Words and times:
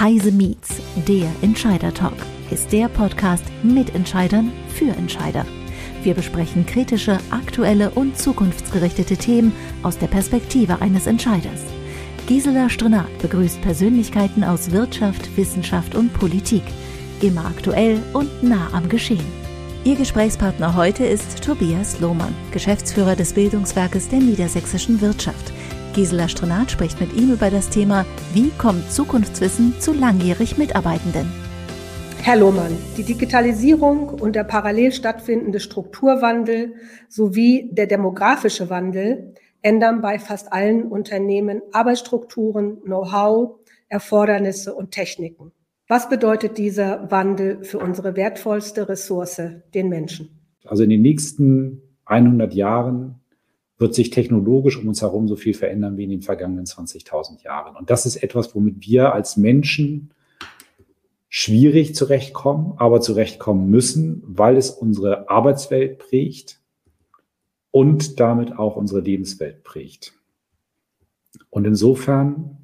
Heise 0.00 0.30
Meets, 0.30 0.76
der 1.08 1.28
Entscheider 1.42 1.92
Talk, 1.92 2.14
ist 2.52 2.70
der 2.70 2.86
Podcast 2.88 3.42
mit 3.64 3.96
Entscheidern 3.96 4.52
für 4.68 4.90
Entscheider. 4.90 5.44
Wir 6.04 6.14
besprechen 6.14 6.64
kritische, 6.66 7.18
aktuelle 7.30 7.90
und 7.90 8.16
zukunftsgerichtete 8.16 9.16
Themen 9.16 9.52
aus 9.82 9.98
der 9.98 10.06
Perspektive 10.06 10.80
eines 10.80 11.08
Entscheiders. 11.08 11.64
Gisela 12.28 12.70
Strenat 12.70 13.18
begrüßt 13.20 13.60
Persönlichkeiten 13.60 14.44
aus 14.44 14.70
Wirtschaft, 14.70 15.36
Wissenschaft 15.36 15.96
und 15.96 16.14
Politik. 16.14 16.62
Immer 17.20 17.46
aktuell 17.46 18.00
und 18.12 18.44
nah 18.44 18.68
am 18.72 18.88
Geschehen. 18.88 19.26
Ihr 19.82 19.96
Gesprächspartner 19.96 20.76
heute 20.76 21.06
ist 21.06 21.42
Tobias 21.42 21.98
Lohmann, 21.98 22.36
Geschäftsführer 22.52 23.16
des 23.16 23.32
Bildungswerkes 23.32 24.08
der 24.10 24.20
niedersächsischen 24.20 25.00
Wirtschaft. 25.00 25.52
Gisela 25.94 26.28
Strenat 26.28 26.70
spricht 26.70 27.00
mit 27.00 27.12
ihm 27.14 27.32
über 27.32 27.50
das 27.50 27.70
Thema 27.70 28.04
Wie 28.32 28.50
kommt 28.58 28.90
Zukunftswissen 28.90 29.74
zu 29.80 29.92
langjährig 29.92 30.58
Mitarbeitenden? 30.58 31.26
Herr 32.22 32.36
Lohmann, 32.36 32.76
die 32.96 33.04
Digitalisierung 33.04 34.08
und 34.08 34.36
der 34.36 34.44
parallel 34.44 34.92
stattfindende 34.92 35.60
Strukturwandel 35.60 36.74
sowie 37.08 37.70
der 37.72 37.86
demografische 37.86 38.68
Wandel 38.70 39.34
ändern 39.62 40.00
bei 40.02 40.18
fast 40.18 40.52
allen 40.52 40.84
Unternehmen 40.84 41.62
Arbeitsstrukturen, 41.72 42.80
Know-how, 42.82 43.60
Erfordernisse 43.88 44.74
und 44.74 44.90
Techniken. 44.90 45.52
Was 45.88 46.08
bedeutet 46.10 46.58
dieser 46.58 47.10
Wandel 47.10 47.64
für 47.64 47.78
unsere 47.78 48.14
wertvollste 48.14 48.88
Ressource, 48.88 49.40
den 49.74 49.88
Menschen? 49.88 50.28
Also 50.66 50.82
in 50.82 50.90
den 50.90 51.02
nächsten 51.02 51.80
100 52.04 52.52
Jahren 52.52 53.20
wird 53.78 53.94
sich 53.94 54.10
technologisch 54.10 54.76
um 54.76 54.88
uns 54.88 55.02
herum 55.02 55.28
so 55.28 55.36
viel 55.36 55.54
verändern 55.54 55.96
wie 55.96 56.04
in 56.04 56.10
den 56.10 56.22
vergangenen 56.22 56.66
20.000 56.66 57.44
Jahren. 57.44 57.76
Und 57.76 57.90
das 57.90 58.06
ist 58.06 58.16
etwas, 58.16 58.54
womit 58.54 58.86
wir 58.86 59.14
als 59.14 59.36
Menschen 59.36 60.10
schwierig 61.28 61.94
zurechtkommen, 61.94 62.74
aber 62.78 63.00
zurechtkommen 63.00 63.70
müssen, 63.70 64.22
weil 64.26 64.56
es 64.56 64.70
unsere 64.70 65.30
Arbeitswelt 65.30 65.98
prägt 65.98 66.60
und 67.70 68.18
damit 68.18 68.58
auch 68.58 68.76
unsere 68.76 69.00
Lebenswelt 69.00 69.62
prägt. 69.62 70.14
Und 71.50 71.66
insofern 71.66 72.58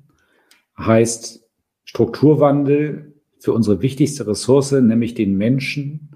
heißt 0.76 1.46
Strukturwandel 1.84 3.14
für 3.38 3.52
unsere 3.52 3.82
wichtigste 3.82 4.26
Ressource, 4.26 4.72
nämlich 4.72 5.14
den 5.14 5.36
Menschen, 5.36 6.10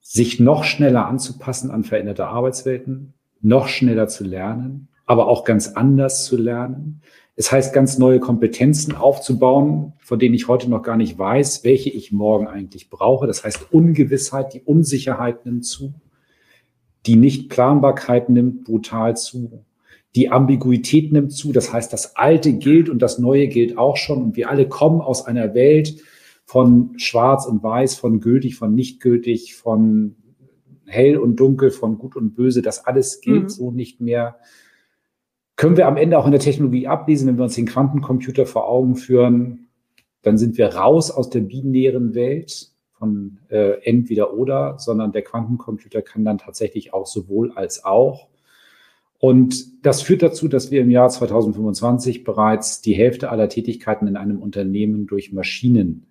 sich 0.00 0.40
noch 0.40 0.64
schneller 0.64 1.06
anzupassen 1.06 1.70
an 1.70 1.84
veränderte 1.84 2.26
Arbeitswelten, 2.26 3.14
noch 3.42 3.68
schneller 3.68 4.08
zu 4.08 4.24
lernen, 4.24 4.88
aber 5.04 5.28
auch 5.28 5.44
ganz 5.44 5.68
anders 5.68 6.24
zu 6.24 6.36
lernen. 6.36 7.02
Es 7.34 7.50
heißt, 7.50 7.72
ganz 7.72 7.98
neue 7.98 8.20
Kompetenzen 8.20 8.94
aufzubauen, 8.94 9.94
von 9.98 10.18
denen 10.18 10.34
ich 10.34 10.48
heute 10.48 10.70
noch 10.70 10.82
gar 10.82 10.96
nicht 10.96 11.18
weiß, 11.18 11.64
welche 11.64 11.90
ich 11.90 12.12
morgen 12.12 12.46
eigentlich 12.46 12.90
brauche. 12.90 13.26
Das 13.26 13.44
heißt, 13.44 13.72
Ungewissheit, 13.72 14.54
die 14.54 14.60
Unsicherheit 14.60 15.44
nimmt 15.44 15.64
zu, 15.64 15.94
die 17.06 17.16
Nichtplanbarkeit 17.16 18.28
nimmt 18.28 18.64
brutal 18.64 19.16
zu, 19.16 19.64
die 20.14 20.30
Ambiguität 20.30 21.10
nimmt 21.10 21.32
zu. 21.32 21.52
Das 21.52 21.72
heißt, 21.72 21.92
das 21.92 22.16
Alte 22.16 22.52
gilt 22.52 22.88
und 22.88 23.00
das 23.00 23.18
Neue 23.18 23.48
gilt 23.48 23.78
auch 23.78 23.96
schon. 23.96 24.22
Und 24.22 24.36
wir 24.36 24.50
alle 24.50 24.68
kommen 24.68 25.00
aus 25.00 25.26
einer 25.26 25.54
Welt 25.54 25.96
von 26.44 26.92
Schwarz 26.98 27.46
und 27.46 27.62
Weiß, 27.62 27.94
von 27.94 28.20
gültig, 28.20 28.56
von 28.56 28.74
nicht 28.74 29.00
gültig, 29.00 29.54
von 29.54 30.16
hell 30.92 31.16
und 31.16 31.36
dunkel, 31.36 31.70
von 31.70 31.98
gut 31.98 32.14
und 32.16 32.34
böse, 32.34 32.62
das 32.62 32.86
alles 32.86 33.20
gilt 33.20 33.44
mhm. 33.44 33.48
so 33.48 33.70
nicht 33.70 34.00
mehr. 34.00 34.36
Können 35.56 35.76
wir 35.76 35.86
am 35.86 35.96
Ende 35.96 36.18
auch 36.18 36.26
in 36.26 36.32
der 36.32 36.40
Technologie 36.40 36.86
ablesen, 36.86 37.28
wenn 37.28 37.36
wir 37.36 37.44
uns 37.44 37.54
den 37.54 37.66
Quantencomputer 37.66 38.46
vor 38.46 38.68
Augen 38.68 38.96
führen, 38.96 39.68
dann 40.22 40.38
sind 40.38 40.56
wir 40.58 40.74
raus 40.74 41.10
aus 41.10 41.30
der 41.30 41.40
binären 41.40 42.14
Welt 42.14 42.70
von 42.92 43.38
äh, 43.48 43.82
entweder 43.82 44.34
oder, 44.34 44.78
sondern 44.78 45.12
der 45.12 45.22
Quantencomputer 45.22 46.02
kann 46.02 46.24
dann 46.24 46.38
tatsächlich 46.38 46.94
auch 46.94 47.06
sowohl 47.06 47.52
als 47.52 47.84
auch. 47.84 48.28
Und 49.18 49.84
das 49.86 50.02
führt 50.02 50.22
dazu, 50.22 50.48
dass 50.48 50.70
wir 50.70 50.82
im 50.82 50.90
Jahr 50.90 51.08
2025 51.08 52.24
bereits 52.24 52.80
die 52.80 52.94
Hälfte 52.94 53.30
aller 53.30 53.48
Tätigkeiten 53.48 54.06
in 54.08 54.16
einem 54.16 54.42
Unternehmen 54.42 55.06
durch 55.06 55.32
Maschinen 55.32 56.06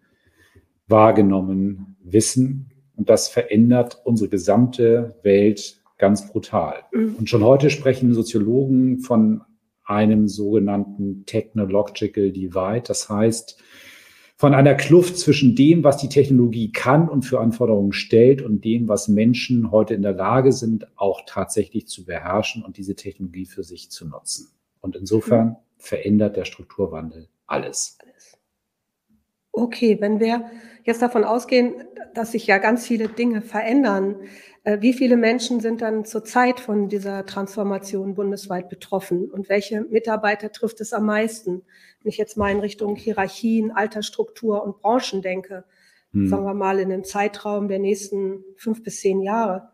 wahrgenommen 0.88 1.98
wissen. 2.04 2.71
Und 3.02 3.10
das 3.10 3.30
verändert 3.30 4.00
unsere 4.04 4.30
gesamte 4.30 5.16
Welt 5.24 5.82
ganz 5.98 6.32
brutal. 6.32 6.84
Mhm. 6.94 7.16
Und 7.16 7.30
schon 7.32 7.44
heute 7.44 7.72
sprechen 7.72 8.14
Soziologen 8.14 9.00
von 9.00 9.42
einem 9.84 10.28
sogenannten 10.28 11.26
Technological 11.26 12.30
Divide. 12.30 12.84
Das 12.86 13.10
heißt, 13.10 13.60
von 14.38 14.54
einer 14.54 14.76
Kluft 14.76 15.18
zwischen 15.18 15.56
dem, 15.56 15.84
was 15.84 15.98
die 15.98 16.10
Technologie 16.10 16.72
kann 16.72 17.10
und 17.10 17.24
für 17.24 17.40
Anforderungen 17.40 17.92
stellt 17.92 18.44
und 18.44 18.64
dem, 18.64 18.88
was 18.88 19.08
Menschen 19.08 19.72
heute 19.72 19.96
in 19.96 20.04
der 20.04 20.14
Lage 20.14 20.52
sind, 20.52 20.86
auch 20.96 21.22
tatsächlich 21.26 21.88
zu 21.88 22.06
beherrschen 22.06 22.64
und 22.64 22.78
diese 22.78 22.94
Technologie 22.94 23.48
für 23.48 23.64
sich 23.64 23.90
zu 23.90 24.08
nutzen. 24.08 24.50
Und 24.80 24.96
insofern 24.96 25.48
mhm. 25.48 25.56
verändert 25.78 26.38
der 26.38 26.46
Strukturwandel 26.46 27.30
alles. 27.48 27.98
Okay, 29.62 29.98
wenn 30.00 30.20
wir 30.20 30.50
jetzt 30.86 31.04
davon 31.04 31.24
ausgehen, 31.24 31.76
dass 32.16 32.32
sich 32.32 32.48
ja 32.48 32.58
ganz 32.58 32.88
viele 32.88 33.08
Dinge 33.08 33.44
verändern, 33.44 34.16
äh, 34.64 34.82
wie 34.82 34.92
viele 34.92 35.18
Menschen 35.18 35.60
sind 35.60 35.84
dann 35.84 36.04
zurzeit 36.04 36.60
von 36.60 36.90
dieser 36.90 37.28
Transformation 37.28 38.16
bundesweit 38.16 38.70
betroffen 38.70 39.30
und 39.30 39.50
welche 39.50 39.82
Mitarbeiter 39.82 40.52
trifft 40.52 40.82
es 40.82 40.94
am 40.94 41.06
meisten? 41.06 41.62
Wenn 42.02 42.10
ich 42.10 42.18
jetzt 42.18 42.38
mal 42.38 42.50
in 42.50 42.60
Richtung 42.60 42.96
Hierarchien, 42.96 43.70
Altersstruktur 43.70 44.64
und 44.64 44.80
Branchen 44.80 45.22
denke, 45.22 45.64
hm. 46.12 46.28
sagen 46.28 46.44
wir 46.44 46.56
mal 46.56 46.80
in 46.80 46.92
einem 46.92 47.04
Zeitraum 47.04 47.68
der 47.68 47.78
nächsten 47.78 48.44
fünf 48.58 48.82
bis 48.82 49.00
zehn 49.00 49.22
Jahre. 49.22 49.70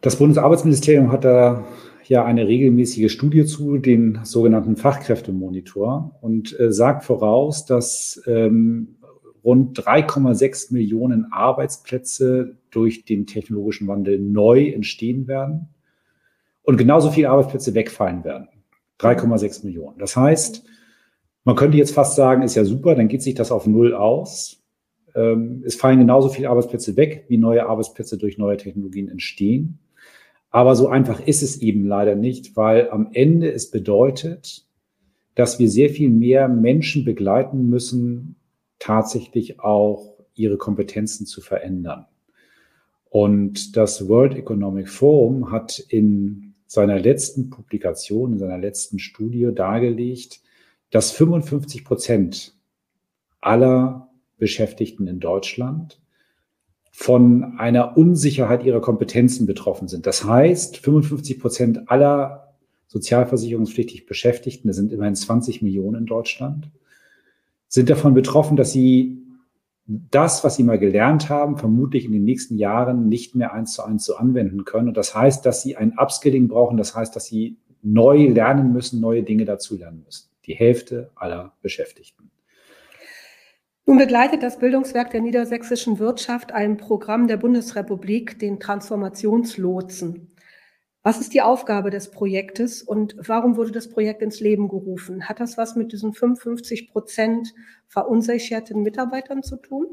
Das 0.00 0.16
Bundesarbeitsministerium 0.16 1.12
hat 1.12 1.26
da 1.26 1.66
ja 2.08 2.24
eine 2.24 2.46
regelmäßige 2.46 3.10
Studie 3.12 3.44
zu, 3.44 3.78
den 3.78 4.20
sogenannten 4.24 4.76
Fachkräftemonitor, 4.76 6.18
und 6.20 6.58
äh, 6.58 6.72
sagt 6.72 7.04
voraus, 7.04 7.66
dass 7.66 8.22
ähm, 8.26 8.96
rund 9.44 9.78
3,6 9.78 10.72
Millionen 10.72 11.32
Arbeitsplätze 11.32 12.56
durch 12.70 13.04
den 13.04 13.26
technologischen 13.26 13.86
Wandel 13.88 14.18
neu 14.18 14.68
entstehen 14.68 15.28
werden 15.28 15.68
und 16.62 16.78
genauso 16.78 17.10
viele 17.10 17.30
Arbeitsplätze 17.30 17.74
wegfallen 17.74 18.24
werden. 18.24 18.48
3,6 19.00 19.66
Millionen. 19.66 19.98
Das 19.98 20.16
heißt, 20.16 20.64
man 21.44 21.56
könnte 21.56 21.76
jetzt 21.76 21.94
fast 21.94 22.16
sagen, 22.16 22.42
ist 22.42 22.54
ja 22.54 22.64
super, 22.64 22.94
dann 22.94 23.08
geht 23.08 23.22
sich 23.22 23.34
das 23.34 23.52
auf 23.52 23.66
Null 23.66 23.94
aus. 23.94 24.62
Ähm, 25.14 25.62
es 25.66 25.74
fallen 25.74 25.98
genauso 25.98 26.30
viele 26.30 26.48
Arbeitsplätze 26.48 26.96
weg, 26.96 27.26
wie 27.28 27.36
neue 27.36 27.66
Arbeitsplätze 27.66 28.16
durch 28.16 28.38
neue 28.38 28.56
Technologien 28.56 29.08
entstehen. 29.08 29.78
Aber 30.54 30.76
so 30.76 30.86
einfach 30.86 31.18
ist 31.18 31.42
es 31.42 31.60
eben 31.62 31.84
leider 31.84 32.14
nicht, 32.14 32.56
weil 32.56 32.88
am 32.90 33.08
Ende 33.12 33.52
es 33.52 33.72
bedeutet, 33.72 34.64
dass 35.34 35.58
wir 35.58 35.68
sehr 35.68 35.90
viel 35.90 36.10
mehr 36.10 36.46
Menschen 36.46 37.04
begleiten 37.04 37.68
müssen, 37.68 38.36
tatsächlich 38.78 39.58
auch 39.58 40.14
ihre 40.36 40.56
Kompetenzen 40.56 41.26
zu 41.26 41.40
verändern. 41.40 42.06
Und 43.10 43.76
das 43.76 44.08
World 44.08 44.36
Economic 44.36 44.88
Forum 44.88 45.50
hat 45.50 45.80
in 45.88 46.54
seiner 46.68 47.00
letzten 47.00 47.50
Publikation, 47.50 48.34
in 48.34 48.38
seiner 48.38 48.58
letzten 48.58 49.00
Studie 49.00 49.50
dargelegt, 49.52 50.40
dass 50.92 51.10
55 51.10 51.84
Prozent 51.84 52.54
aller 53.40 54.08
Beschäftigten 54.38 55.08
in 55.08 55.18
Deutschland 55.18 56.00
von 56.96 57.58
einer 57.58 57.96
Unsicherheit 57.96 58.62
ihrer 58.62 58.80
Kompetenzen 58.80 59.46
betroffen 59.46 59.88
sind. 59.88 60.06
Das 60.06 60.22
heißt, 60.22 60.76
55 60.76 61.40
Prozent 61.40 61.90
aller 61.90 62.54
sozialversicherungspflichtig 62.86 64.06
Beschäftigten, 64.06 64.68
das 64.68 64.76
sind 64.76 64.92
immerhin 64.92 65.16
20 65.16 65.60
Millionen 65.60 66.02
in 66.02 66.06
Deutschland, 66.06 66.70
sind 67.66 67.90
davon 67.90 68.14
betroffen, 68.14 68.56
dass 68.56 68.70
sie 68.70 69.18
das, 69.86 70.44
was 70.44 70.54
sie 70.54 70.62
mal 70.62 70.78
gelernt 70.78 71.28
haben, 71.28 71.58
vermutlich 71.58 72.04
in 72.04 72.12
den 72.12 72.22
nächsten 72.22 72.56
Jahren 72.58 73.08
nicht 73.08 73.34
mehr 73.34 73.52
eins 73.52 73.72
zu 73.72 73.82
eins 73.82 74.04
so 74.04 74.14
anwenden 74.14 74.64
können. 74.64 74.86
Und 74.86 74.96
das 74.96 75.16
heißt, 75.16 75.44
dass 75.44 75.62
sie 75.62 75.76
ein 75.76 75.98
Upskilling 75.98 76.46
brauchen. 76.46 76.76
Das 76.76 76.94
heißt, 76.94 77.16
dass 77.16 77.24
sie 77.24 77.56
neu 77.82 78.28
lernen 78.28 78.72
müssen, 78.72 79.00
neue 79.00 79.24
Dinge 79.24 79.46
dazu 79.46 79.76
lernen 79.76 80.04
müssen. 80.06 80.28
Die 80.46 80.54
Hälfte 80.54 81.10
aller 81.16 81.54
Beschäftigten. 81.60 82.30
Nun 83.86 83.98
begleitet 83.98 84.42
das 84.42 84.58
Bildungswerk 84.58 85.10
der 85.10 85.20
niedersächsischen 85.20 85.98
Wirtschaft 85.98 86.52
ein 86.52 86.78
Programm 86.78 87.28
der 87.28 87.36
Bundesrepublik, 87.36 88.38
den 88.38 88.58
Transformationslotsen. 88.58 90.30
Was 91.02 91.20
ist 91.20 91.34
die 91.34 91.42
Aufgabe 91.42 91.90
des 91.90 92.10
Projektes 92.10 92.82
und 92.82 93.14
warum 93.18 93.58
wurde 93.58 93.72
das 93.72 93.90
Projekt 93.90 94.22
ins 94.22 94.40
Leben 94.40 94.68
gerufen? 94.68 95.28
Hat 95.28 95.38
das 95.38 95.58
was 95.58 95.76
mit 95.76 95.92
diesen 95.92 96.14
55 96.14 96.88
Prozent 96.88 97.52
verunsicherten 97.86 98.82
Mitarbeitern 98.82 99.42
zu 99.42 99.56
tun? 99.56 99.88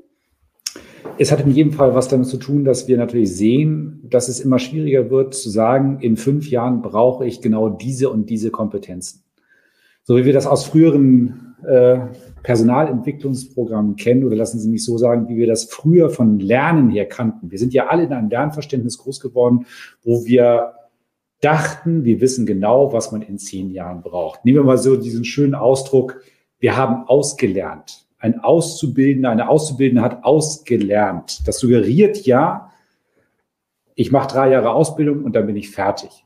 Es 1.17 1.33
hat 1.33 1.41
in 1.41 1.51
jedem 1.51 1.73
Fall 1.73 1.93
was 1.93 2.07
damit 2.07 2.27
zu 2.27 2.38
tun, 2.38 2.63
dass 2.63 2.88
wir 2.88 2.95
natürlich 2.95 3.35
sehen, 3.35 4.07
dass 4.09 4.29
es 4.29 4.39
immer 4.39 4.57
schwieriger 4.57 5.09
wird 5.09 5.33
zu 5.33 5.49
sagen, 5.49 5.99
in 5.99 6.15
fünf 6.15 6.49
Jahren 6.49 6.81
brauche 6.81 7.25
ich 7.25 7.41
genau 7.41 7.67
diese 7.67 8.09
und 8.09 8.29
diese 8.29 8.51
Kompetenzen. 8.51 9.25
So 10.03 10.15
wie 10.15 10.23
wir 10.23 10.31
das 10.31 10.47
aus 10.47 10.63
früheren 10.63 11.55
äh, 11.67 11.99
Personalentwicklungsprogramm 12.43 13.95
kennen, 13.95 14.23
oder 14.23 14.35
lassen 14.35 14.59
Sie 14.59 14.69
mich 14.69 14.83
so 14.83 14.97
sagen, 14.97 15.27
wie 15.29 15.38
wir 15.38 15.47
das 15.47 15.65
früher 15.65 16.09
von 16.09 16.39
Lernen 16.39 16.89
her 16.89 17.07
kannten. 17.07 17.51
Wir 17.51 17.59
sind 17.59 17.73
ja 17.73 17.88
alle 17.88 18.03
in 18.03 18.13
einem 18.13 18.29
Lernverständnis 18.29 18.97
groß 18.97 19.19
geworden, 19.19 19.65
wo 20.03 20.25
wir 20.25 20.73
dachten, 21.41 22.03
wir 22.03 22.21
wissen 22.21 22.45
genau, 22.45 22.93
was 22.93 23.11
man 23.11 23.21
in 23.21 23.38
zehn 23.38 23.71
Jahren 23.71 24.01
braucht. 24.01 24.45
Nehmen 24.45 24.59
wir 24.59 24.63
mal 24.63 24.77
so 24.77 24.95
diesen 24.95 25.25
schönen 25.25 25.55
Ausdruck, 25.55 26.21
wir 26.59 26.77
haben 26.77 27.07
ausgelernt. 27.07 28.05
Ein 28.19 28.39
Auszubildender, 28.39 29.31
eine 29.31 29.49
Auszubildende 29.49 30.03
hat 30.03 30.23
ausgelernt. 30.23 31.47
Das 31.47 31.57
suggeriert 31.57 32.25
ja, 32.25 32.71
ich 33.95 34.11
mache 34.11 34.31
drei 34.31 34.51
Jahre 34.51 34.71
Ausbildung 34.71 35.23
und 35.23 35.35
dann 35.35 35.47
bin 35.47 35.55
ich 35.55 35.71
fertig. 35.71 36.23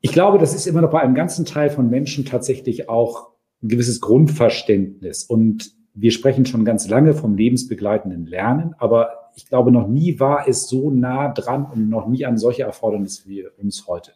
Ich 0.00 0.12
glaube, 0.12 0.38
das 0.38 0.54
ist 0.54 0.66
immer 0.66 0.82
noch 0.82 0.90
bei 0.90 1.00
einem 1.00 1.14
ganzen 1.14 1.44
Teil 1.44 1.70
von 1.70 1.88
Menschen 1.88 2.24
tatsächlich 2.24 2.88
auch 2.88 3.31
ein 3.62 3.68
gewisses 3.68 4.00
Grundverständnis. 4.00 5.24
Und 5.24 5.72
wir 5.94 6.10
sprechen 6.10 6.46
schon 6.46 6.64
ganz 6.64 6.88
lange 6.88 7.14
vom 7.14 7.36
lebensbegleitenden 7.36 8.26
Lernen, 8.26 8.74
aber 8.78 9.30
ich 9.34 9.46
glaube, 9.46 9.72
noch 9.72 9.88
nie 9.88 10.20
war 10.20 10.46
es 10.46 10.68
so 10.68 10.90
nah 10.90 11.32
dran 11.32 11.66
und 11.72 11.88
noch 11.88 12.06
nie 12.08 12.24
an 12.26 12.36
solche 12.36 12.64
Erfordernisse 12.64 13.28
wie 13.28 13.46
uns 13.58 13.86
heute. 13.86 14.12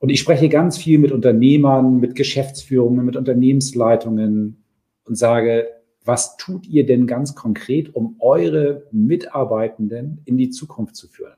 Und 0.00 0.08
ich 0.08 0.20
spreche 0.20 0.48
ganz 0.48 0.78
viel 0.78 0.98
mit 0.98 1.12
Unternehmern, 1.12 2.00
mit 2.00 2.14
Geschäftsführungen, 2.14 3.04
mit 3.04 3.16
Unternehmensleitungen 3.16 4.64
und 5.04 5.16
sage, 5.16 5.68
was 6.04 6.36
tut 6.36 6.66
ihr 6.66 6.84
denn 6.84 7.06
ganz 7.06 7.34
konkret, 7.34 7.94
um 7.94 8.16
eure 8.18 8.88
Mitarbeitenden 8.90 10.20
in 10.24 10.36
die 10.36 10.50
Zukunft 10.50 10.96
zu 10.96 11.08
führen? 11.08 11.36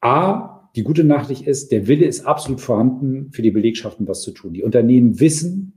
A, 0.00 0.70
die 0.76 0.82
gute 0.82 1.04
Nachricht 1.04 1.46
ist, 1.46 1.72
der 1.72 1.88
Wille 1.88 2.06
ist 2.06 2.24
absolut 2.24 2.60
vorhanden, 2.60 3.30
für 3.32 3.42
die 3.42 3.50
Belegschaften 3.50 4.08
was 4.08 4.22
zu 4.22 4.30
tun. 4.30 4.54
Die 4.54 4.62
Unternehmen 4.62 5.20
wissen, 5.20 5.75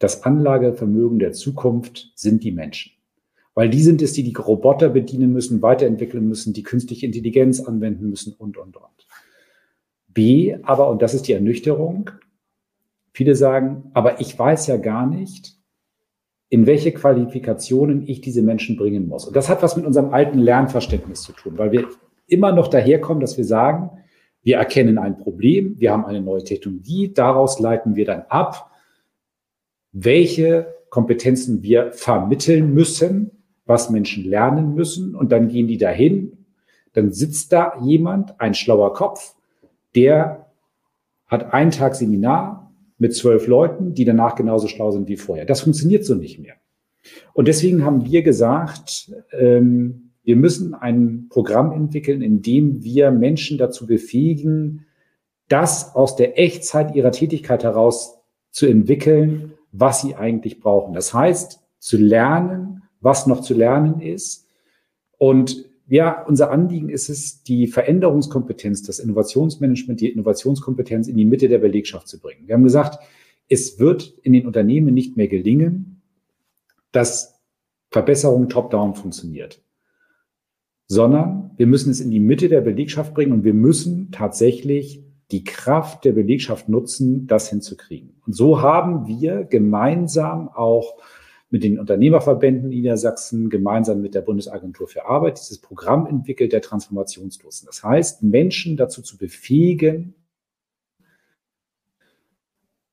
das 0.00 0.24
Anlagevermögen 0.24 1.20
der 1.20 1.32
Zukunft 1.32 2.10
sind 2.16 2.42
die 2.42 2.50
Menschen. 2.50 2.92
Weil 3.54 3.68
die 3.68 3.82
sind 3.82 4.00
es, 4.02 4.14
die 4.14 4.24
die 4.24 4.34
Roboter 4.34 4.88
bedienen 4.88 5.32
müssen, 5.32 5.62
weiterentwickeln 5.62 6.26
müssen, 6.26 6.52
die 6.52 6.62
künstliche 6.62 7.06
Intelligenz 7.06 7.60
anwenden 7.60 8.08
müssen 8.08 8.32
und, 8.32 8.56
und, 8.56 8.76
und. 8.76 8.86
B, 10.08 10.56
aber, 10.62 10.88
und 10.88 11.02
das 11.02 11.14
ist 11.14 11.28
die 11.28 11.34
Ernüchterung, 11.34 12.10
viele 13.12 13.36
sagen, 13.36 13.90
aber 13.92 14.20
ich 14.20 14.36
weiß 14.36 14.66
ja 14.66 14.78
gar 14.78 15.06
nicht, 15.06 15.56
in 16.48 16.66
welche 16.66 16.92
Qualifikationen 16.92 18.08
ich 18.08 18.20
diese 18.22 18.42
Menschen 18.42 18.76
bringen 18.76 19.06
muss. 19.06 19.26
Und 19.26 19.36
das 19.36 19.48
hat 19.48 19.62
was 19.62 19.76
mit 19.76 19.84
unserem 19.84 20.12
alten 20.12 20.38
Lernverständnis 20.38 21.22
zu 21.22 21.32
tun, 21.32 21.58
weil 21.58 21.72
wir 21.72 21.88
immer 22.26 22.52
noch 22.52 22.68
daherkommen, 22.68 23.20
dass 23.20 23.36
wir 23.36 23.44
sagen, 23.44 23.90
wir 24.42 24.56
erkennen 24.56 24.96
ein 24.96 25.18
Problem, 25.18 25.78
wir 25.78 25.92
haben 25.92 26.06
eine 26.06 26.22
neue 26.22 26.42
Technologie, 26.42 27.12
daraus 27.12 27.60
leiten 27.60 27.94
wir 27.94 28.06
dann 28.06 28.22
ab, 28.28 28.69
welche 29.92 30.74
Kompetenzen 30.90 31.62
wir 31.62 31.92
vermitteln 31.92 32.74
müssen, 32.74 33.30
was 33.64 33.90
Menschen 33.90 34.24
lernen 34.24 34.74
müssen. 34.74 35.14
Und 35.14 35.32
dann 35.32 35.48
gehen 35.48 35.68
die 35.68 35.78
dahin. 35.78 36.46
Dann 36.92 37.12
sitzt 37.12 37.52
da 37.52 37.74
jemand, 37.80 38.40
ein 38.40 38.54
schlauer 38.54 38.92
Kopf, 38.92 39.34
der 39.94 40.46
hat 41.26 41.52
einen 41.54 41.70
Tag 41.70 41.94
Seminar 41.94 42.72
mit 42.98 43.14
zwölf 43.14 43.46
Leuten, 43.46 43.94
die 43.94 44.04
danach 44.04 44.34
genauso 44.34 44.66
schlau 44.66 44.90
sind 44.90 45.08
wie 45.08 45.16
vorher. 45.16 45.44
Das 45.44 45.60
funktioniert 45.60 46.04
so 46.04 46.14
nicht 46.14 46.38
mehr. 46.40 46.54
Und 47.32 47.48
deswegen 47.48 47.84
haben 47.84 48.04
wir 48.04 48.22
gesagt, 48.22 49.12
ähm, 49.32 50.10
wir 50.22 50.36
müssen 50.36 50.74
ein 50.74 51.28
Programm 51.30 51.72
entwickeln, 51.72 52.20
in 52.20 52.42
dem 52.42 52.82
wir 52.82 53.10
Menschen 53.10 53.56
dazu 53.56 53.86
befähigen, 53.86 54.86
das 55.48 55.94
aus 55.94 56.14
der 56.16 56.38
Echtzeit 56.38 56.94
ihrer 56.94 57.10
Tätigkeit 57.10 57.64
heraus 57.64 58.18
zu 58.50 58.66
entwickeln, 58.66 59.54
was 59.72 60.02
sie 60.02 60.16
eigentlich 60.16 60.60
brauchen. 60.60 60.94
Das 60.94 61.14
heißt, 61.14 61.60
zu 61.78 61.96
lernen, 61.96 62.82
was 63.00 63.26
noch 63.26 63.40
zu 63.40 63.54
lernen 63.54 64.00
ist. 64.00 64.46
Und 65.18 65.70
ja, 65.88 66.22
unser 66.22 66.50
Anliegen 66.50 66.88
ist 66.88 67.08
es, 67.08 67.42
die 67.42 67.66
Veränderungskompetenz, 67.66 68.82
das 68.82 69.00
Innovationsmanagement, 69.00 70.00
die 70.00 70.10
Innovationskompetenz 70.10 71.08
in 71.08 71.16
die 71.16 71.24
Mitte 71.24 71.48
der 71.48 71.58
Belegschaft 71.58 72.06
zu 72.06 72.20
bringen. 72.20 72.46
Wir 72.46 72.54
haben 72.54 72.62
gesagt, 72.62 72.98
es 73.48 73.80
wird 73.80 74.14
in 74.22 74.32
den 74.32 74.46
Unternehmen 74.46 74.94
nicht 74.94 75.16
mehr 75.16 75.26
gelingen, 75.26 76.02
dass 76.92 77.40
Verbesserung 77.90 78.48
top-down 78.48 78.94
funktioniert, 78.94 79.62
sondern 80.86 81.50
wir 81.56 81.66
müssen 81.66 81.90
es 81.90 82.00
in 82.00 82.10
die 82.10 82.20
Mitte 82.20 82.48
der 82.48 82.60
Belegschaft 82.60 83.12
bringen 83.12 83.32
und 83.32 83.44
wir 83.44 83.54
müssen 83.54 84.12
tatsächlich 84.12 85.02
die 85.30 85.44
Kraft 85.44 86.04
der 86.04 86.12
Belegschaft 86.12 86.68
nutzen, 86.68 87.26
das 87.26 87.48
hinzukriegen. 87.48 88.20
Und 88.26 88.34
so 88.34 88.60
haben 88.60 89.06
wir 89.06 89.44
gemeinsam 89.44 90.48
auch 90.48 90.96
mit 91.50 91.64
den 91.64 91.80
Unternehmerverbänden 91.80 92.68
Niedersachsen, 92.68 93.50
gemeinsam 93.50 94.00
mit 94.00 94.14
der 94.14 94.20
Bundesagentur 94.20 94.86
für 94.86 95.06
Arbeit, 95.06 95.38
dieses 95.38 95.60
Programm 95.60 96.06
entwickelt 96.06 96.52
der 96.52 96.62
Transformationslosen. 96.62 97.66
Das 97.66 97.82
heißt, 97.82 98.22
Menschen 98.22 98.76
dazu 98.76 99.02
zu 99.02 99.18
befähigen, 99.18 100.14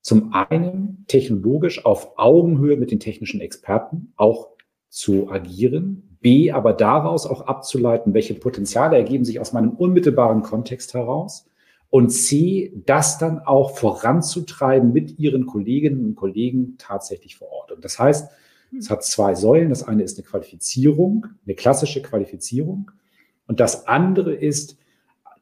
zum 0.00 0.32
einen 0.32 1.04
technologisch 1.06 1.84
auf 1.84 2.18
Augenhöhe 2.18 2.76
mit 2.76 2.90
den 2.90 2.98
technischen 2.98 3.40
Experten 3.40 4.12
auch 4.16 4.48
zu 4.88 5.30
agieren, 5.30 6.16
B, 6.20 6.50
aber 6.50 6.72
daraus 6.72 7.26
auch 7.26 7.42
abzuleiten, 7.42 8.14
welche 8.14 8.34
Potenziale 8.34 8.96
ergeben 8.96 9.24
sich 9.24 9.38
aus 9.38 9.52
meinem 9.52 9.70
unmittelbaren 9.70 10.42
Kontext 10.42 10.94
heraus 10.94 11.48
und 11.90 12.10
C, 12.10 12.72
das 12.84 13.18
dann 13.18 13.38
auch 13.40 13.76
voranzutreiben 13.76 14.92
mit 14.92 15.18
ihren 15.18 15.46
Kolleginnen 15.46 16.04
und 16.04 16.16
Kollegen 16.16 16.76
tatsächlich 16.78 17.36
vor 17.36 17.50
Ort. 17.50 17.72
Und 17.72 17.84
das 17.84 17.98
heißt, 17.98 18.30
es 18.76 18.90
hat 18.90 19.02
zwei 19.04 19.34
Säulen. 19.34 19.70
Das 19.70 19.82
eine 19.82 20.02
ist 20.02 20.18
eine 20.18 20.26
Qualifizierung, 20.26 21.26
eine 21.46 21.54
klassische 21.54 22.02
Qualifizierung. 22.02 22.90
Und 23.46 23.60
das 23.60 23.86
andere 23.86 24.34
ist 24.34 24.76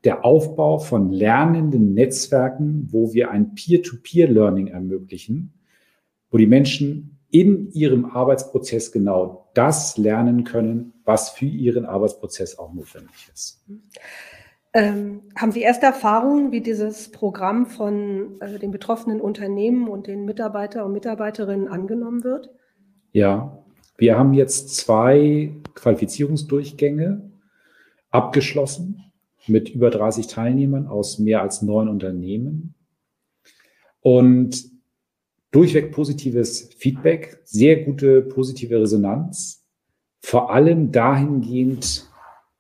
der 0.05 0.25
Aufbau 0.25 0.79
von 0.79 1.11
lernenden 1.11 1.95
Netzwerken, 1.95 2.89
wo 2.93 3.13
wir 3.13 3.33
ein 3.33 3.55
Peer-to-Peer-Learning 3.55 4.69
ermöglichen, 4.69 5.55
wo 6.31 6.39
die 6.39 6.47
Menschen 6.47 7.19
in 7.31 7.73
ihrem 7.73 8.05
Arbeitsprozess 8.05 8.93
genau 8.93 9.51
das 9.55 9.99
lernen 9.99 10.45
können, 10.45 10.93
was 11.05 11.31
für 11.31 11.47
ihren 11.47 11.85
Arbeitsprozess 11.85 12.57
auch 12.59 12.73
notwendig 12.73 13.29
ist. 13.35 13.65
Ähm, 14.77 15.23
haben 15.35 15.53
Sie 15.53 15.63
erste 15.63 15.87
Erfahrungen, 15.87 16.53
wie 16.53 16.61
dieses 16.61 17.11
Programm 17.11 17.65
von 17.65 18.39
äh, 18.43 18.59
den 18.59 18.73
betroffenen 18.73 19.23
Unternehmen 19.23 19.89
und 19.89 20.07
den 20.07 20.27
Mitarbeiter 20.27 20.85
und 20.85 20.93
Mitarbeiterinnen 20.93 21.67
angenommen 21.67 22.25
wird? 22.25 22.51
Ja, 23.13 23.65
wir 23.97 24.19
haben 24.19 24.35
jetzt 24.35 24.77
zwei 24.77 25.55
Qualifizierungsdurchgänge 25.75 27.23
abgeschlossen 28.11 29.03
mit 29.47 29.71
über 29.71 29.89
30 29.89 30.27
Teilnehmern 30.27 30.89
aus 30.89 31.19
mehr 31.19 31.41
als 31.41 31.63
neun 31.63 31.89
Unternehmen. 31.89 32.75
Und 34.01 34.63
durchweg 35.53 35.91
positives 35.91 36.69
Feedback, 36.77 37.41
sehr 37.45 37.83
gute 37.83 38.21
positive 38.21 38.79
Resonanz, 38.79 39.65
vor 40.21 40.51
allem 40.51 40.93
dahingehend, 40.93 42.11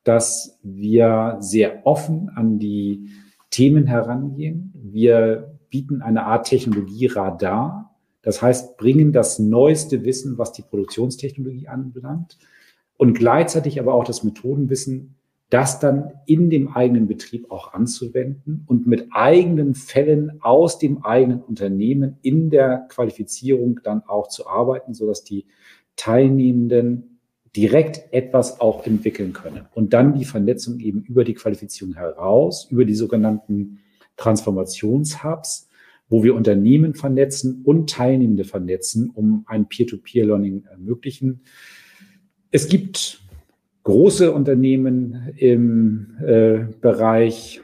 dass 0.06 0.56
wir 0.62 1.38
sehr 1.40 1.84
offen 1.84 2.30
an 2.36 2.60
die 2.60 3.08
Themen 3.50 3.86
herangehen. 3.86 4.72
Wir 4.75 5.58
bieten 5.68 6.00
eine 6.00 6.26
Art 6.26 6.46
Technologieradar. 6.46 7.96
Das 8.22 8.40
heißt, 8.40 8.76
bringen 8.76 9.12
das 9.12 9.40
neueste 9.40 10.04
Wissen, 10.04 10.38
was 10.38 10.52
die 10.52 10.62
Produktionstechnologie 10.62 11.66
anbelangt 11.66 12.38
und 12.96 13.14
gleichzeitig 13.14 13.80
aber 13.80 13.94
auch 13.94 14.04
das 14.04 14.22
Methodenwissen, 14.22 15.16
das 15.50 15.80
dann 15.80 16.12
in 16.25 16.50
dem 16.50 16.68
eigenen 16.68 17.08
Betrieb 17.08 17.50
auch 17.50 17.72
anzuwenden 17.72 18.62
und 18.66 18.86
mit 18.86 19.08
eigenen 19.10 19.75
Fällen 19.75 20.40
aus 20.40 20.78
dem 20.78 21.04
eigenen 21.04 21.42
Unternehmen 21.42 22.18
in 22.22 22.50
der 22.50 22.86
Qualifizierung 22.88 23.80
dann 23.82 24.02
auch 24.06 24.28
zu 24.28 24.46
arbeiten, 24.46 24.94
sodass 24.94 25.25
die 25.25 25.46
Teilnehmenden 25.96 27.15
direkt 27.56 28.12
etwas 28.12 28.60
auch 28.60 28.86
entwickeln 28.86 29.32
können. 29.32 29.66
Und 29.75 29.92
dann 29.92 30.18
die 30.18 30.25
Vernetzung 30.25 30.78
eben 30.80 31.02
über 31.02 31.25
die 31.25 31.34
Qualifizierung 31.34 31.94
heraus, 31.94 32.68
über 32.70 32.84
die 32.84 32.94
sogenannten 32.94 33.78
Transformationshubs, 34.16 35.68
wo 36.08 36.22
wir 36.22 36.34
Unternehmen 36.34 36.94
vernetzen 36.94 37.62
und 37.64 37.90
Teilnehmende 37.90 38.44
vernetzen, 38.44 39.10
um 39.10 39.44
ein 39.46 39.66
Peer-to-Peer-Learning 39.68 40.64
ermöglichen. 40.70 41.40
Es 42.50 42.68
gibt 42.68 43.20
große 43.82 44.32
Unternehmen 44.32 45.32
im 45.36 46.16
äh, 46.25 46.66
Bereich 46.80 47.60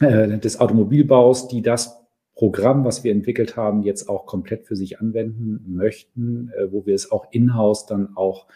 äh, 0.00 0.38
des 0.38 0.60
Automobilbaus, 0.60 1.48
die 1.48 1.62
das 1.62 2.00
Programm, 2.34 2.84
was 2.86 3.04
wir 3.04 3.12
entwickelt 3.12 3.56
haben, 3.56 3.82
jetzt 3.82 4.08
auch 4.08 4.24
komplett 4.24 4.66
für 4.66 4.76
sich 4.76 4.98
anwenden 4.98 5.62
möchten, 5.66 6.50
äh, 6.56 6.72
wo 6.72 6.86
wir 6.86 6.94
es 6.94 7.12
auch 7.12 7.26
in-house 7.32 7.84
dann 7.84 8.16
auch 8.16 8.46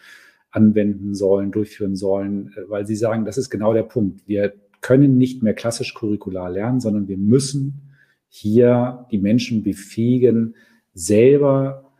anwenden 0.55 1.13
sollen, 1.13 1.51
durchführen 1.51 1.95
sollen, 1.95 2.53
äh, 2.55 2.69
weil 2.69 2.85
sie 2.85 2.95
sagen, 2.95 3.25
das 3.25 3.37
ist 3.37 3.49
genau 3.49 3.73
der 3.73 3.83
Punkt. 3.83 4.27
Wir 4.27 4.53
können 4.81 5.17
nicht 5.17 5.43
mehr 5.43 5.53
klassisch 5.53 5.93
curricular 5.93 6.49
lernen, 6.49 6.79
sondern 6.79 7.07
wir 7.07 7.17
müssen 7.17 7.81
hier 8.29 9.05
die 9.11 9.17
Menschen 9.17 9.63
befähigen, 9.63 10.55
selber 10.93 11.91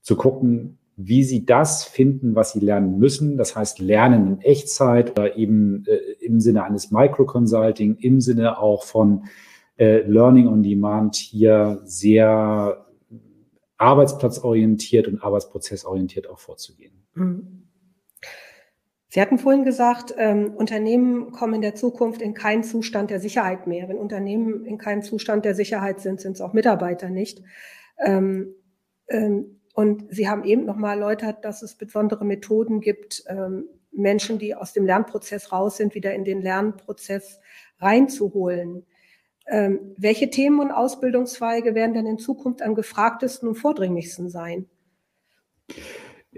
zu 0.00 0.16
gucken, 0.16 0.78
wie 0.96 1.24
sie 1.24 1.46
das 1.46 1.84
finden, 1.84 2.34
was 2.34 2.52
sie 2.52 2.60
lernen 2.60 2.98
müssen. 2.98 3.36
Das 3.36 3.56
heißt, 3.56 3.78
Lernen 3.78 4.26
in 4.26 4.40
Echtzeit 4.40 5.12
oder 5.12 5.36
eben 5.36 5.84
äh, 5.86 6.24
im 6.24 6.40
Sinne 6.40 6.64
eines 6.64 6.90
Micro-Consulting, 6.90 7.96
im 7.96 8.20
Sinne 8.20 8.58
auch 8.58 8.84
von 8.84 9.24
äh, 9.76 10.02
Learning 10.02 10.48
on 10.48 10.62
Demand 10.62 11.16
hier 11.16 11.80
sehr 11.84 12.86
arbeitsplatzorientiert 13.78 15.08
und 15.08 15.22
arbeitsprozessorientiert 15.22 16.28
auch 16.28 16.38
vorzugehen. 16.38 16.92
Mhm. 17.14 17.61
Sie 19.12 19.20
hatten 19.20 19.38
vorhin 19.38 19.66
gesagt, 19.66 20.14
ähm, 20.16 20.54
Unternehmen 20.54 21.32
kommen 21.32 21.52
in 21.52 21.60
der 21.60 21.74
Zukunft 21.74 22.22
in 22.22 22.32
keinen 22.32 22.64
Zustand 22.64 23.10
der 23.10 23.20
Sicherheit 23.20 23.66
mehr. 23.66 23.86
Wenn 23.90 23.98
Unternehmen 23.98 24.64
in 24.64 24.78
keinem 24.78 25.02
Zustand 25.02 25.44
der 25.44 25.54
Sicherheit 25.54 26.00
sind, 26.00 26.18
sind 26.18 26.32
es 26.32 26.40
auch 26.40 26.54
Mitarbeiter 26.54 27.10
nicht. 27.10 27.42
Ähm, 27.98 28.54
ähm, 29.08 29.60
und 29.74 30.06
Sie 30.08 30.30
haben 30.30 30.44
eben 30.44 30.64
nochmal 30.64 30.96
erläutert, 30.96 31.44
dass 31.44 31.60
es 31.60 31.74
besondere 31.74 32.24
Methoden 32.24 32.80
gibt, 32.80 33.22
ähm, 33.26 33.66
Menschen, 33.90 34.38
die 34.38 34.54
aus 34.54 34.72
dem 34.72 34.86
Lernprozess 34.86 35.52
raus 35.52 35.76
sind, 35.76 35.94
wieder 35.94 36.14
in 36.14 36.24
den 36.24 36.40
Lernprozess 36.40 37.38
reinzuholen. 37.80 38.86
Ähm, 39.46 39.94
welche 39.98 40.30
Themen 40.30 40.58
und 40.58 40.70
Ausbildungszweige 40.70 41.74
werden 41.74 41.92
denn 41.92 42.06
in 42.06 42.16
Zukunft 42.16 42.62
am 42.62 42.74
gefragtesten 42.74 43.46
und 43.46 43.56
vordringlichsten 43.56 44.30
sein? 44.30 44.70